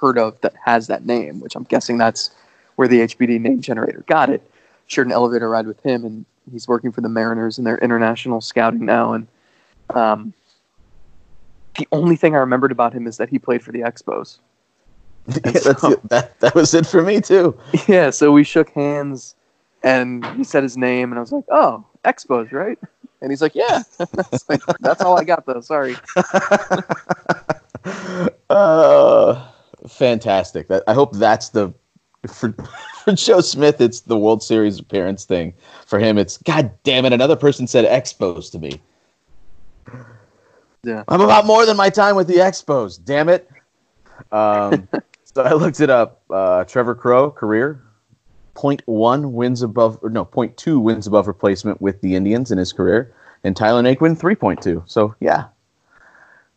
heard 0.00 0.18
of 0.18 0.40
that 0.42 0.54
has 0.64 0.88
that 0.88 1.06
name, 1.06 1.40
which 1.40 1.54
I'm 1.56 1.64
guessing 1.64 1.98
that's 1.98 2.30
where 2.76 2.86
the 2.88 3.00
HBD 3.00 3.40
name 3.40 3.60
generator 3.60 4.04
got 4.08 4.28
it. 4.30 4.42
Shared 4.88 5.06
an 5.06 5.12
elevator 5.12 5.48
ride 5.48 5.66
with 5.66 5.80
him, 5.82 6.04
and 6.04 6.24
he's 6.50 6.66
working 6.66 6.90
for 6.92 7.00
the 7.00 7.08
Mariners 7.08 7.58
in 7.58 7.64
their 7.64 7.78
international 7.78 8.40
scouting 8.40 8.84
now. 8.84 9.12
And 9.12 9.26
um, 9.90 10.32
the 11.78 11.88
only 11.92 12.16
thing 12.16 12.34
I 12.34 12.38
remembered 12.38 12.72
about 12.72 12.92
him 12.92 13.06
is 13.06 13.16
that 13.16 13.30
he 13.30 13.38
played 13.38 13.62
for 13.62 13.72
the 13.72 13.80
Expos. 13.80 14.38
Yeah, 15.28 15.52
that's 15.52 15.82
that 16.04 16.40
that 16.40 16.54
was 16.54 16.72
it 16.72 16.86
for 16.86 17.02
me 17.02 17.20
too. 17.20 17.58
Yeah, 17.88 18.10
so 18.10 18.32
we 18.32 18.44
shook 18.44 18.70
hands, 18.70 19.34
and 19.82 20.24
he 20.36 20.44
said 20.44 20.62
his 20.62 20.76
name, 20.78 21.12
and 21.12 21.18
I 21.18 21.20
was 21.20 21.32
like, 21.32 21.44
"Oh, 21.50 21.84
Expos, 22.04 22.50
right?" 22.50 22.78
And 23.20 23.30
he's 23.30 23.42
like, 23.42 23.54
"Yeah." 23.54 23.82
Like, 24.48 24.62
That's 24.80 25.02
all 25.02 25.18
I 25.18 25.24
got, 25.24 25.44
though. 25.44 25.60
Sorry. 25.60 25.96
uh, 28.48 29.46
fantastic. 29.86 30.68
That 30.68 30.82
I 30.88 30.94
hope 30.94 31.14
that's 31.14 31.50
the 31.50 31.74
for 32.26 32.54
for 33.04 33.12
Joe 33.12 33.42
Smith. 33.42 33.82
It's 33.82 34.00
the 34.00 34.16
World 34.16 34.42
Series 34.42 34.78
appearance 34.78 35.26
thing. 35.26 35.52
For 35.86 35.98
him, 35.98 36.16
it's 36.16 36.38
God 36.38 36.70
damn 36.84 37.04
it. 37.04 37.12
Another 37.12 37.36
person 37.36 37.66
said 37.66 37.84
Expos 37.84 38.50
to 38.52 38.58
me. 38.58 38.80
Yeah. 40.84 41.04
I'm 41.08 41.20
about 41.20 41.46
more 41.46 41.66
than 41.66 41.76
my 41.76 41.90
time 41.90 42.16
with 42.16 42.28
the 42.28 42.36
Expos. 42.36 43.02
Damn 43.02 43.28
it. 43.28 43.48
Um, 44.32 44.88
so 45.24 45.42
I 45.42 45.52
looked 45.52 45.80
it 45.80 45.90
up. 45.90 46.22
Uh, 46.30 46.64
Trevor 46.64 46.94
Crowe 46.94 47.30
career. 47.30 47.82
0.1 48.54 49.30
wins 49.30 49.62
above, 49.62 49.98
or 50.02 50.10
no, 50.10 50.24
0.2 50.24 50.82
wins 50.82 51.06
above 51.06 51.28
replacement 51.28 51.80
with 51.80 52.00
the 52.00 52.16
Indians 52.16 52.50
in 52.50 52.58
his 52.58 52.72
career, 52.72 53.14
and 53.44 53.56
Tyler 53.56 53.82
Naquin 53.82 54.18
3.2. 54.18 54.82
So 54.86 55.14
yeah, 55.20 55.44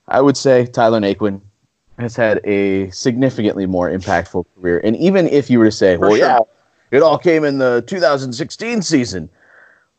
I 0.07 0.19
would 0.19 0.35
say 0.35 0.65
Tyler 0.65 0.99
Naquin 0.99 1.41
has 1.99 2.15
had 2.15 2.41
a 2.43 2.89
significantly 2.89 3.67
more 3.67 3.89
impactful 3.89 4.45
career. 4.55 4.81
And 4.83 4.95
even 4.95 5.27
if 5.27 5.49
you 5.49 5.59
were 5.59 5.65
to 5.65 5.71
say, 5.71 5.95
For 5.95 6.01
well, 6.01 6.15
sure. 6.15 6.17
yeah, 6.17 6.39
it 6.89 7.03
all 7.03 7.19
came 7.19 7.43
in 7.43 7.59
the 7.59 7.83
2016 7.85 8.81
season. 8.81 9.29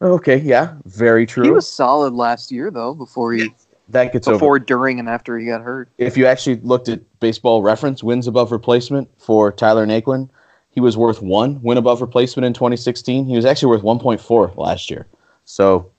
Okay, 0.00 0.38
yeah, 0.38 0.74
very 0.85 1.24
true. 1.24 1.44
He 1.44 1.50
was 1.52 1.70
solid 1.70 2.12
last 2.12 2.50
year, 2.50 2.72
though. 2.72 2.92
Before 2.94 3.32
he, 3.32 3.54
that 3.92 4.12
gets 4.12 4.26
over. 4.26 4.37
before, 4.37 4.59
during, 4.59 4.98
and 4.98 5.09
after 5.09 5.38
he 5.38 5.46
got 5.46 5.62
hurt. 5.62 5.90
If 5.98 6.16
you 6.16 6.26
actually 6.26 6.57
looked 6.57 6.88
at 6.88 7.00
baseball 7.20 7.62
reference 7.62 8.02
wins 8.02 8.26
above 8.26 8.52
replacement 8.52 9.09
for 9.18 9.52
Tyler 9.52 9.87
Naquin, 9.87 10.28
he 10.70 10.81
was 10.81 10.96
worth 10.96 11.22
one 11.22 11.61
win 11.62 11.78
above 11.78 12.00
replacement 12.00 12.44
in 12.44 12.52
2016. 12.52 13.26
He 13.26 13.37
was 13.37 13.44
actually 13.44 13.68
worth 13.68 13.83
1.4 13.83 14.57
last 14.57 14.90
year. 14.90 15.07
So, 15.44 15.90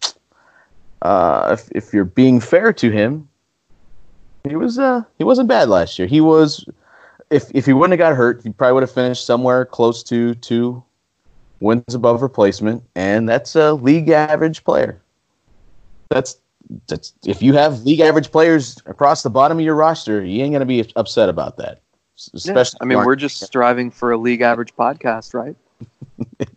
uh, 1.02 1.58
if, 1.58 1.70
if 1.72 1.94
you're 1.94 2.06
being 2.06 2.40
fair 2.40 2.74
to 2.74 2.90
him, 2.90 3.28
he 4.48 4.56
was 4.56 4.78
uh, 4.78 5.04
he 5.18 5.24
wasn't 5.24 5.48
bad 5.48 5.70
last 5.70 5.98
year. 5.98 6.08
He 6.08 6.20
was, 6.20 6.66
if 7.30 7.50
if 7.54 7.66
he 7.66 7.74
wouldn't 7.74 8.00
have 8.00 8.10
got 8.10 8.18
hurt, 8.18 8.42
he 8.44 8.50
probably 8.50 8.74
would 8.74 8.84
have 8.84 8.92
finished 8.92 9.26
somewhere 9.26 9.66
close 9.66 10.04
to 10.04 10.36
two 10.36 10.84
wins 11.60 11.94
above 11.94 12.22
replacement, 12.22 12.84
and 12.96 13.30
that's 13.30 13.56
a 13.56 13.74
league 13.74 14.10
average 14.10 14.64
player. 14.64 15.02
That's 16.10 16.38
that's 16.88 17.14
if 17.26 17.42
you 17.42 17.54
have 17.54 17.84
league 17.84 18.00
average 18.00 18.32
players 18.32 18.78
across 18.86 19.24
the 19.24 19.30
bottom 19.30 19.60
of 19.60 19.66
your 19.66 19.76
roster, 19.76 20.24
you 20.24 20.44
ain't 20.44 20.54
gonna 20.54 20.66
be 20.66 20.86
upset 20.96 21.30
about 21.30 21.58
that. 21.58 21.82
Especially, 22.34 22.78
yeah. 22.80 22.84
I 22.84 22.86
mean, 22.86 23.06
we're 23.06 23.16
just 23.16 23.42
striving 23.42 23.90
for 23.92 24.12
a 24.12 24.18
league 24.18 24.42
average 24.42 24.76
podcast, 24.76 25.34
right? 25.34 25.56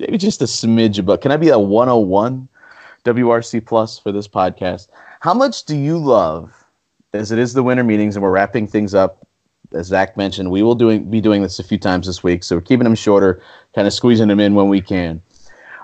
Maybe 0.00 0.18
just 0.18 0.42
a 0.42 0.46
smidge, 0.46 1.04
but 1.04 1.20
can 1.20 1.32
I 1.32 1.36
be 1.36 1.48
a 1.48 1.58
101 1.58 2.48
WRC 3.04 3.64
plus 3.64 3.98
for 3.98 4.12
this 4.12 4.28
podcast? 4.28 4.88
How 5.20 5.34
much 5.34 5.64
do 5.64 5.76
you 5.76 5.98
love, 5.98 6.52
as 7.12 7.32
it 7.32 7.38
is 7.38 7.54
the 7.54 7.62
winter 7.62 7.84
meetings 7.84 8.16
and 8.16 8.22
we're 8.22 8.30
wrapping 8.30 8.66
things 8.66 8.94
up? 8.94 9.26
As 9.72 9.88
Zack 9.88 10.16
mentioned, 10.16 10.50
we 10.50 10.62
will 10.62 10.74
doing 10.74 11.10
be 11.10 11.20
doing 11.20 11.42
this 11.42 11.58
a 11.58 11.64
few 11.64 11.78
times 11.78 12.06
this 12.06 12.22
week, 12.22 12.44
so 12.44 12.56
we're 12.56 12.62
keeping 12.62 12.84
them 12.84 12.94
shorter, 12.94 13.42
kind 13.74 13.86
of 13.86 13.92
squeezing 13.92 14.28
them 14.28 14.38
in 14.38 14.54
when 14.54 14.68
we 14.68 14.80
can. 14.80 15.22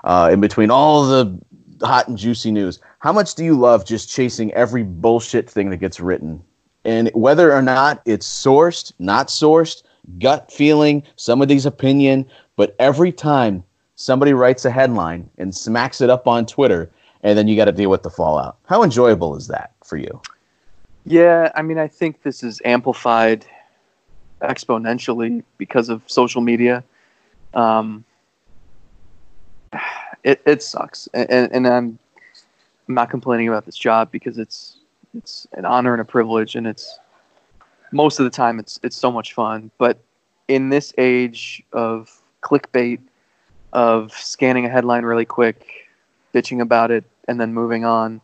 Uh, 0.03 0.29
in 0.33 0.41
between 0.41 0.69
all 0.69 1.05
the 1.07 1.37
hot 1.81 2.07
and 2.07 2.17
juicy 2.17 2.51
news, 2.51 2.79
how 2.99 3.11
much 3.11 3.35
do 3.35 3.43
you 3.43 3.55
love 3.55 3.85
just 3.85 4.09
chasing 4.09 4.53
every 4.53 4.83
bullshit 4.83 5.49
thing 5.49 5.69
that 5.69 5.77
gets 5.77 5.99
written? 5.99 6.43
And 6.85 7.09
whether 7.13 7.53
or 7.53 7.61
not 7.61 8.01
it's 8.05 8.27
sourced, 8.27 8.91
not 8.99 9.27
sourced, 9.27 9.83
gut 10.19 10.51
feeling, 10.51 11.03
somebody's 11.15 11.65
opinion, 11.65 12.25
but 12.55 12.75
every 12.79 13.11
time 13.11 13.63
somebody 13.95 14.33
writes 14.33 14.65
a 14.65 14.71
headline 14.71 15.29
and 15.37 15.55
smacks 15.55 16.01
it 16.01 16.09
up 16.09 16.27
on 16.27 16.45
Twitter, 16.45 16.91
and 17.21 17.37
then 17.37 17.47
you 17.47 17.55
got 17.55 17.65
to 17.65 17.71
deal 17.71 17.89
with 17.89 18.03
the 18.03 18.09
fallout. 18.09 18.57
How 18.65 18.83
enjoyable 18.83 19.35
is 19.35 19.47
that 19.47 19.71
for 19.83 19.97
you? 19.97 20.21
Yeah, 21.05 21.51
I 21.55 21.61
mean, 21.61 21.77
I 21.77 21.87
think 21.87 22.23
this 22.23 22.43
is 22.43 22.61
amplified 22.65 23.45
exponentially 24.41 25.43
because 25.57 25.89
of 25.89 26.01
social 26.07 26.41
media. 26.41 26.83
Um, 27.53 28.03
it, 30.23 30.41
it 30.45 30.63
sucks, 30.63 31.07
and, 31.13 31.51
and 31.51 31.67
I'm, 31.67 31.99
I'm 32.87 32.95
not 32.95 33.09
complaining 33.09 33.47
about 33.47 33.65
this 33.65 33.75
job 33.75 34.11
because 34.11 34.37
it's 34.37 34.77
it's 35.15 35.47
an 35.53 35.65
honor 35.65 35.93
and 35.93 36.01
a 36.01 36.05
privilege, 36.05 36.55
and 36.55 36.65
it's 36.65 36.99
most 37.91 38.19
of 38.19 38.23
the 38.23 38.29
time 38.29 38.59
it's 38.59 38.79
it's 38.83 38.95
so 38.95 39.11
much 39.11 39.33
fun. 39.33 39.71
But 39.77 39.99
in 40.47 40.69
this 40.69 40.93
age 40.97 41.63
of 41.73 42.11
clickbait, 42.41 42.99
of 43.73 44.11
scanning 44.13 44.65
a 44.65 44.69
headline 44.69 45.03
really 45.03 45.25
quick, 45.25 45.89
bitching 46.33 46.61
about 46.61 46.91
it, 46.91 47.03
and 47.27 47.39
then 47.39 47.53
moving 47.53 47.85
on, 47.85 48.21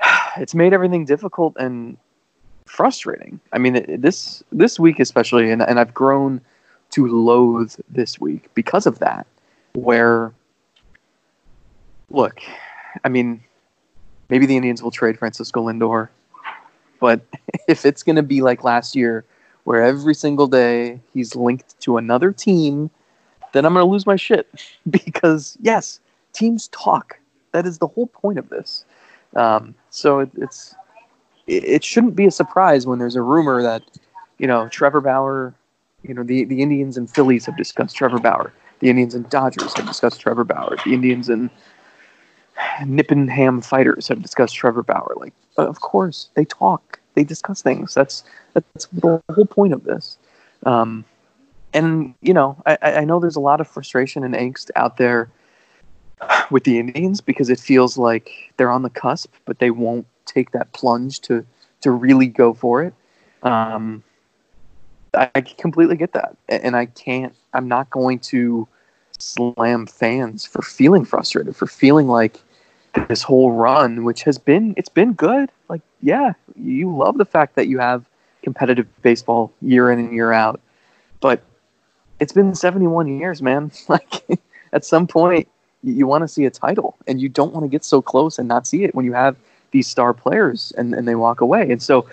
it's 0.36 0.54
made 0.54 0.72
everything 0.72 1.04
difficult 1.04 1.56
and 1.58 1.96
frustrating. 2.66 3.40
I 3.52 3.58
mean, 3.58 4.00
this 4.00 4.42
this 4.52 4.78
week 4.78 5.00
especially, 5.00 5.50
and, 5.50 5.62
and 5.62 5.78
I've 5.78 5.94
grown 5.94 6.40
to 6.92 7.06
loathe 7.06 7.74
this 7.88 8.20
week 8.20 8.48
because 8.54 8.86
of 8.86 8.98
that. 9.00 9.26
Where, 9.74 10.32
look, 12.12 12.40
I 13.04 13.08
mean, 13.08 13.42
maybe 14.28 14.46
the 14.46 14.56
Indians 14.56 14.82
will 14.82 14.90
trade 14.90 15.18
Francisco 15.18 15.66
Lindor, 15.66 16.08
but 17.00 17.22
if 17.68 17.84
it's 17.84 18.02
going 18.02 18.16
to 18.16 18.22
be 18.22 18.42
like 18.42 18.62
last 18.62 18.94
year, 18.94 19.24
where 19.64 19.82
every 19.82 20.14
single 20.14 20.46
day 20.46 21.00
he's 21.14 21.36
linked 21.36 21.78
to 21.80 21.96
another 21.96 22.32
team, 22.32 22.90
then 23.52 23.64
I'm 23.64 23.74
going 23.74 23.84
to 23.84 23.90
lose 23.90 24.06
my 24.06 24.16
shit 24.16 24.48
because 24.90 25.56
yes, 25.60 26.00
teams 26.32 26.68
talk. 26.68 27.18
That 27.52 27.66
is 27.66 27.78
the 27.78 27.86
whole 27.86 28.06
point 28.06 28.38
of 28.38 28.48
this. 28.48 28.84
Um, 29.36 29.74
so 29.90 30.20
it, 30.20 30.30
it's 30.36 30.74
it, 31.46 31.64
it 31.64 31.84
shouldn't 31.84 32.16
be 32.16 32.26
a 32.26 32.30
surprise 32.30 32.86
when 32.86 32.98
there's 32.98 33.16
a 33.16 33.22
rumor 33.22 33.62
that 33.62 33.82
you 34.38 34.46
know 34.46 34.68
Trevor 34.68 35.00
Bauer, 35.00 35.54
you 36.02 36.14
know 36.14 36.22
the 36.22 36.44
the 36.44 36.62
Indians 36.62 36.96
and 36.96 37.10
Phillies 37.10 37.46
have 37.46 37.56
discussed 37.56 37.96
Trevor 37.96 38.18
Bauer. 38.18 38.52
The 38.80 38.90
Indians 38.90 39.14
and 39.14 39.28
Dodgers 39.30 39.72
have 39.74 39.86
discussed 39.86 40.20
Trevor 40.20 40.44
Bauer. 40.44 40.76
The 40.84 40.92
Indians 40.92 41.28
and 41.28 41.50
Nippon-Ham 42.84 43.60
fighters 43.60 44.08
have 44.08 44.22
discussed 44.22 44.54
Trevor 44.54 44.82
Bauer. 44.82 45.14
Like, 45.16 45.32
of 45.56 45.80
course, 45.80 46.28
they 46.34 46.44
talk, 46.44 47.00
they 47.14 47.24
discuss 47.24 47.62
things. 47.62 47.94
That's 47.94 48.24
that's 48.54 48.86
the 48.86 49.22
whole 49.30 49.46
point 49.46 49.72
of 49.72 49.84
this. 49.84 50.18
Um, 50.64 51.04
and 51.72 52.14
you 52.20 52.34
know, 52.34 52.60
I, 52.66 52.78
I 52.82 53.04
know 53.04 53.20
there's 53.20 53.36
a 53.36 53.40
lot 53.40 53.60
of 53.60 53.68
frustration 53.68 54.24
and 54.24 54.34
angst 54.34 54.70
out 54.76 54.96
there 54.96 55.30
with 56.50 56.64
the 56.64 56.78
Indians 56.78 57.20
because 57.20 57.50
it 57.50 57.58
feels 57.58 57.98
like 57.98 58.52
they're 58.56 58.70
on 58.70 58.82
the 58.82 58.90
cusp, 58.90 59.32
but 59.44 59.58
they 59.58 59.70
won't 59.70 60.06
take 60.24 60.52
that 60.52 60.72
plunge 60.72 61.20
to 61.20 61.44
to 61.80 61.90
really 61.90 62.26
go 62.26 62.54
for 62.54 62.82
it. 62.82 62.94
Um, 63.42 64.02
I 65.14 65.40
completely 65.58 65.96
get 65.96 66.12
that, 66.12 66.36
and 66.48 66.76
I 66.76 66.86
can't. 66.86 67.34
I'm 67.52 67.68
not 67.68 67.90
going 67.90 68.18
to 68.20 68.66
slam 69.18 69.86
fans 69.86 70.46
for 70.46 70.62
feeling 70.62 71.04
frustrated, 71.04 71.54
for 71.54 71.66
feeling 71.66 72.08
like 72.08 72.40
this 73.08 73.22
whole 73.22 73.52
run, 73.52 74.04
which 74.04 74.22
has 74.22 74.38
been 74.38 74.74
it's 74.76 74.88
been 74.88 75.12
good. 75.12 75.50
Like, 75.68 75.82
yeah, 76.00 76.32
you 76.56 76.94
love 76.94 77.18
the 77.18 77.24
fact 77.24 77.56
that 77.56 77.68
you 77.68 77.78
have 77.78 78.04
competitive 78.42 78.86
baseball 79.02 79.52
year 79.60 79.90
in 79.90 79.98
and 79.98 80.12
year 80.12 80.32
out, 80.32 80.60
but 81.20 81.42
it's 82.20 82.32
been 82.32 82.54
71 82.54 83.18
years, 83.18 83.42
man. 83.42 83.70
Like, 83.88 84.22
at 84.72 84.84
some 84.84 85.06
point, 85.06 85.48
you 85.82 86.06
want 86.06 86.22
to 86.22 86.28
see 86.28 86.44
a 86.46 86.50
title, 86.50 86.96
and 87.06 87.20
you 87.20 87.28
don't 87.28 87.52
want 87.52 87.64
to 87.64 87.68
get 87.68 87.84
so 87.84 88.00
close 88.00 88.38
and 88.38 88.48
not 88.48 88.66
see 88.66 88.84
it 88.84 88.94
when 88.94 89.04
you 89.04 89.12
have 89.12 89.36
these 89.70 89.86
star 89.86 90.14
players 90.14 90.72
and, 90.76 90.94
and 90.94 91.06
they 91.06 91.14
walk 91.14 91.40
away. 91.40 91.70
And 91.70 91.82
so, 91.82 92.06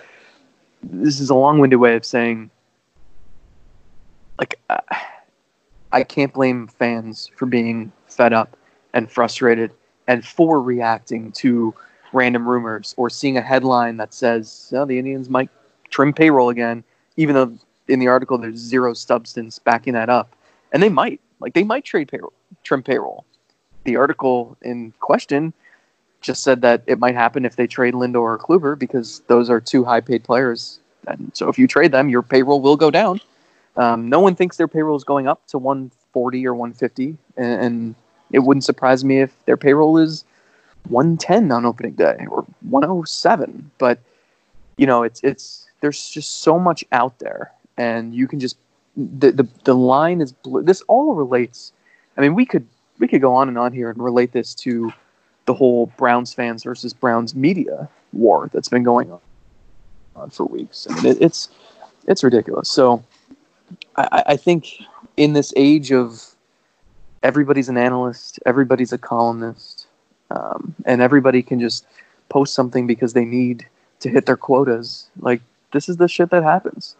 this 0.82 1.20
is 1.20 1.30
a 1.30 1.34
long-winded 1.34 1.78
way 1.78 1.96
of 1.96 2.04
saying, 2.04 2.50
like. 4.38 4.60
I 5.92 6.04
can't 6.04 6.32
blame 6.32 6.68
fans 6.68 7.30
for 7.34 7.46
being 7.46 7.90
fed 8.06 8.32
up 8.32 8.56
and 8.94 9.10
frustrated 9.10 9.72
and 10.10 10.26
for 10.26 10.60
reacting 10.60 11.30
to 11.30 11.72
random 12.12 12.48
rumors 12.48 12.94
or 12.96 13.08
seeing 13.08 13.36
a 13.36 13.40
headline 13.40 13.96
that 13.96 14.12
says 14.12 14.72
oh, 14.76 14.84
the 14.84 14.98
Indians 14.98 15.30
might 15.30 15.48
trim 15.88 16.12
payroll 16.12 16.50
again, 16.50 16.82
even 17.16 17.36
though 17.36 17.56
in 17.86 18.00
the 18.00 18.08
article 18.08 18.36
there's 18.36 18.56
zero 18.56 18.92
substance 18.92 19.60
backing 19.60 19.92
that 19.92 20.10
up. 20.10 20.34
And 20.72 20.82
they 20.82 20.88
might. 20.88 21.20
Like 21.38 21.54
they 21.54 21.62
might 21.62 21.84
trade 21.84 22.08
payroll, 22.08 22.32
trim 22.64 22.82
payroll. 22.82 23.24
The 23.84 23.96
article 23.96 24.58
in 24.62 24.92
question 24.98 25.52
just 26.20 26.42
said 26.42 26.60
that 26.62 26.82
it 26.86 26.98
might 26.98 27.14
happen 27.14 27.44
if 27.44 27.54
they 27.54 27.68
trade 27.68 27.94
Lindor 27.94 28.16
or 28.16 28.38
Kluber 28.38 28.76
because 28.76 29.22
those 29.28 29.48
are 29.48 29.60
two 29.60 29.84
high 29.84 30.00
paid 30.00 30.24
players. 30.24 30.80
And 31.06 31.30
so 31.34 31.48
if 31.48 31.56
you 31.56 31.68
trade 31.68 31.92
them, 31.92 32.08
your 32.08 32.22
payroll 32.22 32.60
will 32.60 32.76
go 32.76 32.90
down. 32.90 33.20
Um, 33.76 34.08
no 34.08 34.18
one 34.18 34.34
thinks 34.34 34.56
their 34.56 34.68
payroll 34.68 34.96
is 34.96 35.04
going 35.04 35.28
up 35.28 35.46
to 35.46 35.58
140 35.58 36.46
or 36.46 36.54
150, 36.54 37.16
and, 37.36 37.64
and 37.64 37.94
it 38.32 38.40
wouldn't 38.40 38.64
surprise 38.64 39.04
me 39.04 39.20
if 39.20 39.32
their 39.44 39.56
payroll 39.56 39.98
is 39.98 40.24
110 40.88 41.52
on 41.52 41.64
opening 41.64 41.92
day 41.92 42.26
or 42.30 42.44
107. 42.68 43.70
But 43.78 43.98
you 44.76 44.86
know, 44.86 45.02
it's 45.02 45.20
it's 45.22 45.68
there's 45.80 46.08
just 46.08 46.42
so 46.42 46.58
much 46.58 46.84
out 46.92 47.18
there, 47.18 47.52
and 47.76 48.14
you 48.14 48.26
can 48.26 48.40
just 48.40 48.56
the 48.96 49.32
the, 49.32 49.48
the 49.64 49.74
line 49.74 50.20
is 50.20 50.32
blue. 50.32 50.62
This 50.62 50.82
all 50.82 51.14
relates. 51.14 51.72
I 52.16 52.20
mean, 52.20 52.34
we 52.34 52.46
could 52.46 52.66
we 52.98 53.08
could 53.08 53.20
go 53.20 53.34
on 53.34 53.48
and 53.48 53.58
on 53.58 53.72
here 53.72 53.90
and 53.90 54.02
relate 54.02 54.32
this 54.32 54.54
to 54.56 54.92
the 55.46 55.54
whole 55.54 55.86
Browns 55.96 56.32
fans 56.32 56.62
versus 56.64 56.92
Browns 56.92 57.34
media 57.34 57.88
war 58.12 58.50
that's 58.52 58.68
been 58.68 58.82
going 58.82 59.10
on 60.16 60.30
for 60.30 60.44
weeks. 60.44 60.86
I 60.88 60.94
mean, 60.94 61.06
it, 61.06 61.18
it's 61.20 61.48
it's 62.06 62.22
ridiculous. 62.22 62.68
So 62.68 63.02
I, 63.96 64.22
I 64.26 64.36
think 64.36 64.82
in 65.16 65.32
this 65.32 65.52
age 65.56 65.92
of 65.92 66.29
everybody's 67.22 67.68
an 67.68 67.76
analyst, 67.76 68.38
everybody's 68.46 68.92
a 68.92 68.98
columnist, 68.98 69.86
um, 70.30 70.74
and 70.84 71.02
everybody 71.02 71.42
can 71.42 71.60
just 71.60 71.86
post 72.28 72.54
something 72.54 72.86
because 72.86 73.12
they 73.12 73.24
need 73.24 73.66
to 74.00 74.08
hit 74.08 74.26
their 74.26 74.36
quotas. 74.36 75.08
Like 75.20 75.42
this 75.72 75.88
is 75.88 75.96
the 75.96 76.08
shit 76.08 76.30
that 76.30 76.42
happens, 76.42 76.96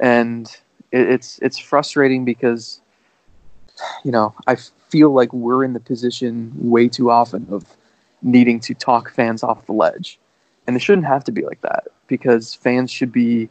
and 0.00 0.46
it, 0.92 1.08
it's 1.08 1.38
it's 1.40 1.58
frustrating 1.58 2.24
because 2.24 2.80
you 4.04 4.12
know 4.12 4.34
I 4.46 4.56
feel 4.56 5.10
like 5.10 5.32
we're 5.32 5.64
in 5.64 5.72
the 5.72 5.80
position 5.80 6.52
way 6.56 6.88
too 6.88 7.10
often 7.10 7.46
of 7.50 7.64
needing 8.22 8.60
to 8.60 8.74
talk 8.74 9.10
fans 9.10 9.42
off 9.42 9.66
the 9.66 9.72
ledge, 9.72 10.18
and 10.66 10.76
it 10.76 10.80
shouldn't 10.80 11.06
have 11.06 11.24
to 11.24 11.32
be 11.32 11.42
like 11.44 11.60
that 11.62 11.88
because 12.06 12.54
fans 12.54 12.90
should 12.90 13.12
be 13.12 13.48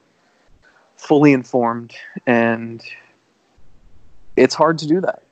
fully 0.95 1.33
informed. 1.33 1.93
And 2.27 2.83
it's 4.35 4.55
hard 4.55 4.77
to 4.79 4.87
do 4.87 5.01
that 5.01 5.23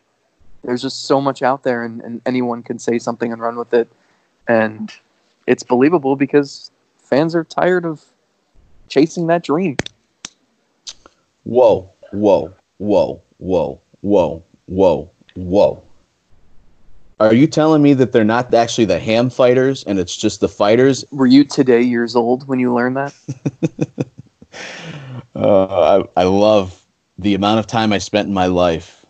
there's 0.63 0.81
just 0.81 1.05
so 1.05 1.19
much 1.19 1.41
out 1.41 1.63
there 1.63 1.83
and, 1.83 2.01
and 2.01 2.21
anyone 2.25 2.63
can 2.63 2.79
say 2.79 2.99
something 2.99 3.31
and 3.31 3.41
run 3.41 3.57
with 3.57 3.73
it. 3.73 3.89
And 4.47 4.91
it's 5.47 5.63
believable 5.63 6.15
because 6.15 6.71
fans 6.97 7.35
are 7.35 7.43
tired 7.43 7.85
of 7.85 8.03
chasing 8.87 9.27
that 9.27 9.43
dream. 9.43 9.77
Whoa 11.43 11.89
whoa 12.11 12.53
whoa 12.77 13.21
whoa 13.37 13.81
whoa 14.01 14.43
whoa 14.67 15.11
whoa. 15.35 15.83
Are 17.19 17.33
you 17.33 17.45
telling 17.45 17.83
me 17.83 17.93
that 17.93 18.11
they're 18.11 18.23
not 18.23 18.53
actually 18.53 18.85
the 18.85 18.99
ham 18.99 19.29
fighters 19.29 19.83
and 19.83 19.99
it's 19.99 20.17
just 20.17 20.41
the 20.41 20.49
fighters? 20.49 21.05
Were 21.11 21.27
you 21.27 21.43
today 21.43 21.81
years 21.81 22.15
old 22.15 22.47
when 22.47 22.59
you 22.59 22.73
learned 22.73 22.97
that? 22.97 23.13
Uh, 25.33 26.03
I, 26.15 26.21
I 26.21 26.23
love 26.25 26.85
the 27.17 27.35
amount 27.35 27.59
of 27.59 27.65
time 27.65 27.93
I 27.93 27.99
spent 27.99 28.27
in 28.27 28.33
my 28.33 28.47
life 28.47 29.00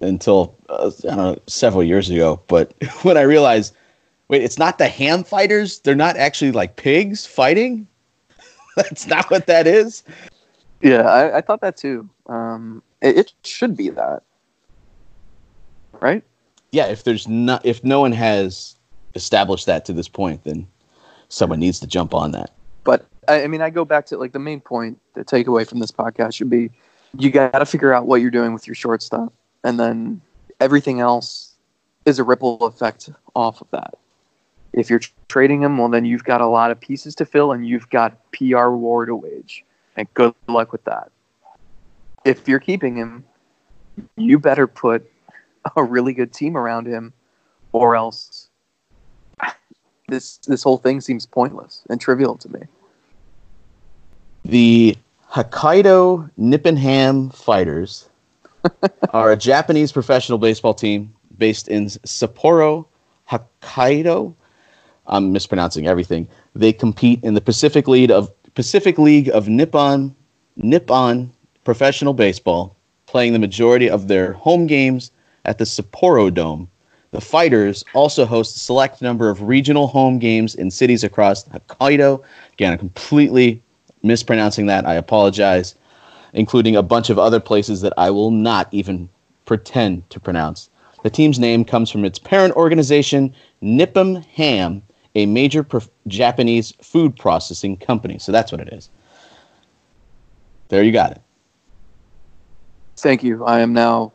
until 0.00 0.56
uh, 0.68 0.90
I 1.04 1.06
don't 1.06 1.16
know 1.16 1.38
several 1.46 1.84
years 1.84 2.10
ago. 2.10 2.40
But 2.46 2.74
when 3.02 3.16
I 3.16 3.22
realized 3.22 3.74
Wait, 4.30 4.44
it's 4.44 4.58
not 4.58 4.78
the 4.78 4.86
ham 4.86 5.24
fighters? 5.24 5.80
They're 5.80 5.96
not 5.96 6.16
actually 6.16 6.52
like 6.52 6.76
pigs 6.76 7.26
fighting? 7.26 7.88
That's 8.76 9.08
not 9.08 9.28
what 9.28 9.48
that 9.48 9.66
is? 9.66 10.04
Yeah, 10.80 11.00
I, 11.00 11.38
I 11.38 11.40
thought 11.40 11.60
that 11.62 11.76
too. 11.76 12.08
Um, 12.26 12.80
it, 13.02 13.18
it 13.18 13.32
should 13.42 13.76
be 13.76 13.90
that. 13.90 14.22
Right? 16.00 16.22
Yeah, 16.70 16.86
if 16.86 17.02
there's 17.02 17.26
not 17.26 17.66
if 17.66 17.82
no 17.82 18.00
one 18.00 18.12
has 18.12 18.76
established 19.16 19.66
that 19.66 19.84
to 19.86 19.92
this 19.92 20.06
point, 20.06 20.44
then 20.44 20.64
someone 21.28 21.58
needs 21.58 21.80
to 21.80 21.88
jump 21.88 22.14
on 22.14 22.30
that. 22.30 22.52
But 22.84 23.06
I, 23.26 23.42
I 23.42 23.46
mean, 23.48 23.62
I 23.62 23.70
go 23.70 23.84
back 23.84 24.06
to 24.06 24.16
like 24.16 24.30
the 24.30 24.38
main 24.38 24.60
point. 24.60 25.00
The 25.14 25.24
takeaway 25.24 25.66
from 25.66 25.80
this 25.80 25.90
podcast 25.90 26.34
should 26.34 26.50
be: 26.50 26.70
you 27.18 27.30
got 27.30 27.58
to 27.58 27.66
figure 27.66 27.92
out 27.92 28.06
what 28.06 28.20
you're 28.20 28.30
doing 28.30 28.54
with 28.54 28.68
your 28.68 28.76
shortstop, 28.76 29.32
and 29.64 29.78
then 29.78 30.20
everything 30.60 31.00
else 31.00 31.54
is 32.06 32.18
a 32.18 32.24
ripple 32.24 32.64
effect 32.66 33.10
off 33.34 33.60
of 33.60 33.70
that. 33.70 33.94
If 34.72 34.88
you're 34.88 35.00
trading 35.28 35.62
him, 35.62 35.78
well, 35.78 35.88
then 35.88 36.04
you've 36.04 36.24
got 36.24 36.40
a 36.40 36.46
lot 36.46 36.70
of 36.70 36.80
pieces 36.80 37.14
to 37.16 37.26
fill, 37.26 37.52
and 37.52 37.66
you've 37.66 37.90
got 37.90 38.18
PR 38.32 38.68
war 38.68 39.06
to 39.06 39.16
wage. 39.16 39.64
And 39.96 40.12
good 40.14 40.34
luck 40.46 40.72
with 40.72 40.84
that. 40.84 41.10
If 42.24 42.46
you're 42.46 42.60
keeping 42.60 42.96
him, 42.96 43.24
you 44.16 44.38
better 44.38 44.66
put 44.66 45.10
a 45.76 45.82
really 45.82 46.12
good 46.12 46.32
team 46.32 46.56
around 46.56 46.86
him, 46.86 47.12
or 47.72 47.96
else 47.96 48.48
this 50.08 50.38
this 50.38 50.62
whole 50.62 50.76
thing 50.76 51.00
seems 51.00 51.24
pointless 51.24 51.82
and 51.88 52.00
trivial 52.00 52.36
to 52.36 52.48
me. 52.48 52.60
The 54.44 54.96
Hokkaido 55.32 56.30
Nippon 56.36 56.76
Ham 56.76 57.30
Fighters 57.30 58.09
are 59.10 59.32
a 59.32 59.36
Japanese 59.36 59.92
professional 59.92 60.38
baseball 60.38 60.74
team 60.74 61.12
based 61.36 61.68
in 61.68 61.86
Sapporo, 61.86 62.86
Hokkaido. 63.28 64.34
I'm 65.06 65.32
mispronouncing 65.32 65.86
everything. 65.86 66.28
They 66.54 66.72
compete 66.72 67.22
in 67.22 67.34
the 67.34 67.40
Pacific 67.40 67.88
League 67.88 68.10
of 68.10 68.30
Pacific 68.54 68.98
League 68.98 69.28
of 69.30 69.48
Nippon 69.48 70.14
Nippon 70.56 71.32
Professional 71.64 72.14
Baseball, 72.14 72.76
playing 73.06 73.32
the 73.32 73.38
majority 73.38 73.88
of 73.88 74.08
their 74.08 74.32
home 74.34 74.66
games 74.66 75.10
at 75.44 75.58
the 75.58 75.64
Sapporo 75.64 76.32
Dome. 76.32 76.68
The 77.12 77.20
Fighters 77.20 77.84
also 77.94 78.24
host 78.24 78.56
a 78.56 78.60
select 78.60 79.02
number 79.02 79.30
of 79.30 79.42
regional 79.42 79.88
home 79.88 80.18
games 80.18 80.54
in 80.54 80.70
cities 80.70 81.02
across 81.02 81.44
Hokkaido. 81.48 82.22
Again, 82.52 82.72
I'm 82.72 82.78
completely 82.78 83.62
mispronouncing 84.02 84.66
that. 84.66 84.86
I 84.86 84.94
apologize, 84.94 85.74
including 86.32 86.76
a 86.76 86.82
bunch 86.82 87.10
of 87.10 87.18
other 87.18 87.40
places 87.40 87.80
that 87.80 87.92
I 87.96 88.10
will 88.10 88.30
not 88.30 88.68
even 88.72 89.08
pretend 89.44 90.08
to 90.10 90.20
pronounce. 90.20 90.70
The 91.02 91.10
team's 91.10 91.38
name 91.38 91.64
comes 91.64 91.90
from 91.90 92.04
its 92.04 92.18
parent 92.18 92.54
organization, 92.54 93.34
Nippon 93.60 94.16
Ham, 94.34 94.82
a 95.14 95.26
major 95.26 95.66
Japanese 96.06 96.72
food 96.82 97.16
processing 97.16 97.76
company. 97.76 98.18
So 98.18 98.32
that's 98.32 98.52
what 98.52 98.60
it 98.60 98.68
is. 98.72 98.90
There 100.68 100.82
you 100.82 100.92
got 100.92 101.12
it. 101.12 101.20
Thank 102.96 103.24
you. 103.24 103.44
I 103.44 103.60
am 103.60 103.72
now 103.72 104.12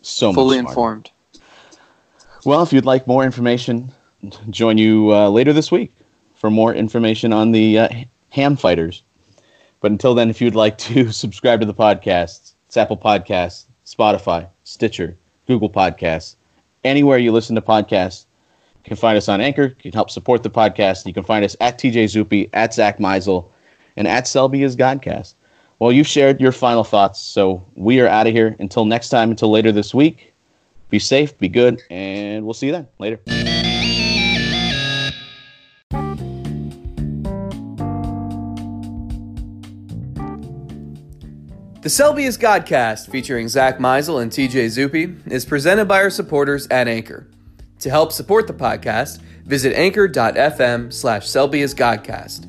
so 0.00 0.32
fully 0.32 0.58
informed. 0.58 1.10
Well, 2.44 2.62
if 2.62 2.72
you'd 2.72 2.86
like 2.86 3.06
more 3.06 3.24
information, 3.24 3.92
join 4.48 4.78
you 4.78 5.12
uh, 5.12 5.28
later 5.28 5.52
this 5.52 5.70
week 5.70 5.92
for 6.34 6.50
more 6.50 6.74
information 6.74 7.32
on 7.32 7.50
the 7.50 7.78
uh, 7.78 7.88
ham 8.30 8.56
fighters. 8.56 9.02
But 9.80 9.92
until 9.92 10.14
then, 10.14 10.30
if 10.30 10.40
you'd 10.40 10.54
like 10.54 10.78
to 10.78 11.10
subscribe 11.12 11.60
to 11.60 11.66
the 11.66 11.74
podcast, 11.74 12.54
it's 12.66 12.76
Apple 12.76 12.96
Podcasts, 12.98 13.64
Spotify, 13.84 14.48
Stitcher, 14.64 15.16
Google 15.46 15.70
Podcasts, 15.70 16.36
anywhere 16.84 17.18
you 17.18 17.32
listen 17.32 17.54
to 17.56 17.62
podcasts. 17.62 18.26
You 18.84 18.88
can 18.88 18.96
find 18.96 19.16
us 19.18 19.28
on 19.28 19.40
Anchor. 19.40 19.64
You 19.64 19.74
can 19.74 19.92
help 19.92 20.10
support 20.10 20.42
the 20.42 20.50
podcast. 20.50 21.06
You 21.06 21.12
can 21.12 21.24
find 21.24 21.44
us 21.44 21.56
at 21.60 21.78
TJ 21.78 22.04
Zuppe, 22.04 22.48
at 22.52 22.72
Zack 22.72 22.98
Meisel, 22.98 23.50
and 23.96 24.06
at 24.06 24.26
Selby 24.26 24.62
is 24.62 24.76
Godcast. 24.76 25.34
Well, 25.78 25.92
you've 25.92 26.06
shared 26.06 26.40
your 26.40 26.52
final 26.52 26.84
thoughts, 26.84 27.18
so 27.18 27.64
we 27.74 28.00
are 28.00 28.06
out 28.06 28.26
of 28.26 28.34
here. 28.34 28.54
Until 28.58 28.84
next 28.84 29.08
time, 29.08 29.30
until 29.30 29.50
later 29.50 29.72
this 29.72 29.94
week, 29.94 30.34
be 30.90 30.98
safe, 30.98 31.36
be 31.38 31.48
good, 31.48 31.82
and 31.90 32.44
we'll 32.44 32.54
see 32.54 32.66
you 32.66 32.72
then. 32.72 32.88
Later. 32.98 33.69
The 41.82 41.88
Selby 41.88 42.24
Godcast, 42.24 43.10
featuring 43.10 43.48
Zack 43.48 43.78
Meisel 43.78 44.20
and 44.20 44.30
TJ 44.30 44.66
Zuppe, 44.66 45.32
is 45.32 45.46
presented 45.46 45.86
by 45.86 46.02
our 46.02 46.10
supporters 46.10 46.66
at 46.66 46.88
Anchor. 46.88 47.26
To 47.78 47.88
help 47.88 48.12
support 48.12 48.46
the 48.46 48.52
podcast, 48.52 49.22
visit 49.46 49.74
anchor.fm 49.74 50.92
slash 50.92 51.26
Selby 51.26 51.60
Godcast. 51.60 52.46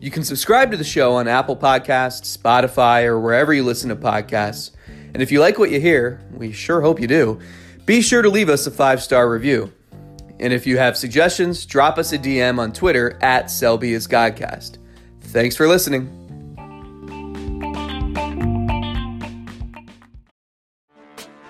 You 0.00 0.12
can 0.12 0.22
subscribe 0.22 0.70
to 0.70 0.76
the 0.76 0.84
show 0.84 1.14
on 1.14 1.26
Apple 1.26 1.56
Podcasts, 1.56 2.38
Spotify, 2.38 3.06
or 3.06 3.18
wherever 3.18 3.52
you 3.52 3.64
listen 3.64 3.88
to 3.88 3.96
podcasts. 3.96 4.70
And 5.12 5.20
if 5.20 5.32
you 5.32 5.40
like 5.40 5.58
what 5.58 5.72
you 5.72 5.80
hear, 5.80 6.20
we 6.32 6.52
sure 6.52 6.80
hope 6.80 7.00
you 7.00 7.08
do, 7.08 7.40
be 7.84 8.00
sure 8.00 8.22
to 8.22 8.30
leave 8.30 8.48
us 8.48 8.64
a 8.68 8.70
five 8.70 9.02
star 9.02 9.28
review. 9.28 9.72
And 10.38 10.52
if 10.52 10.68
you 10.68 10.78
have 10.78 10.96
suggestions, 10.96 11.66
drop 11.66 11.98
us 11.98 12.12
a 12.12 12.18
DM 12.18 12.60
on 12.60 12.72
Twitter 12.72 13.18
at 13.20 13.50
Selby 13.50 13.92
is 13.92 14.06
Godcast. 14.06 14.78
Thanks 15.20 15.56
for 15.56 15.66
listening. 15.66 16.25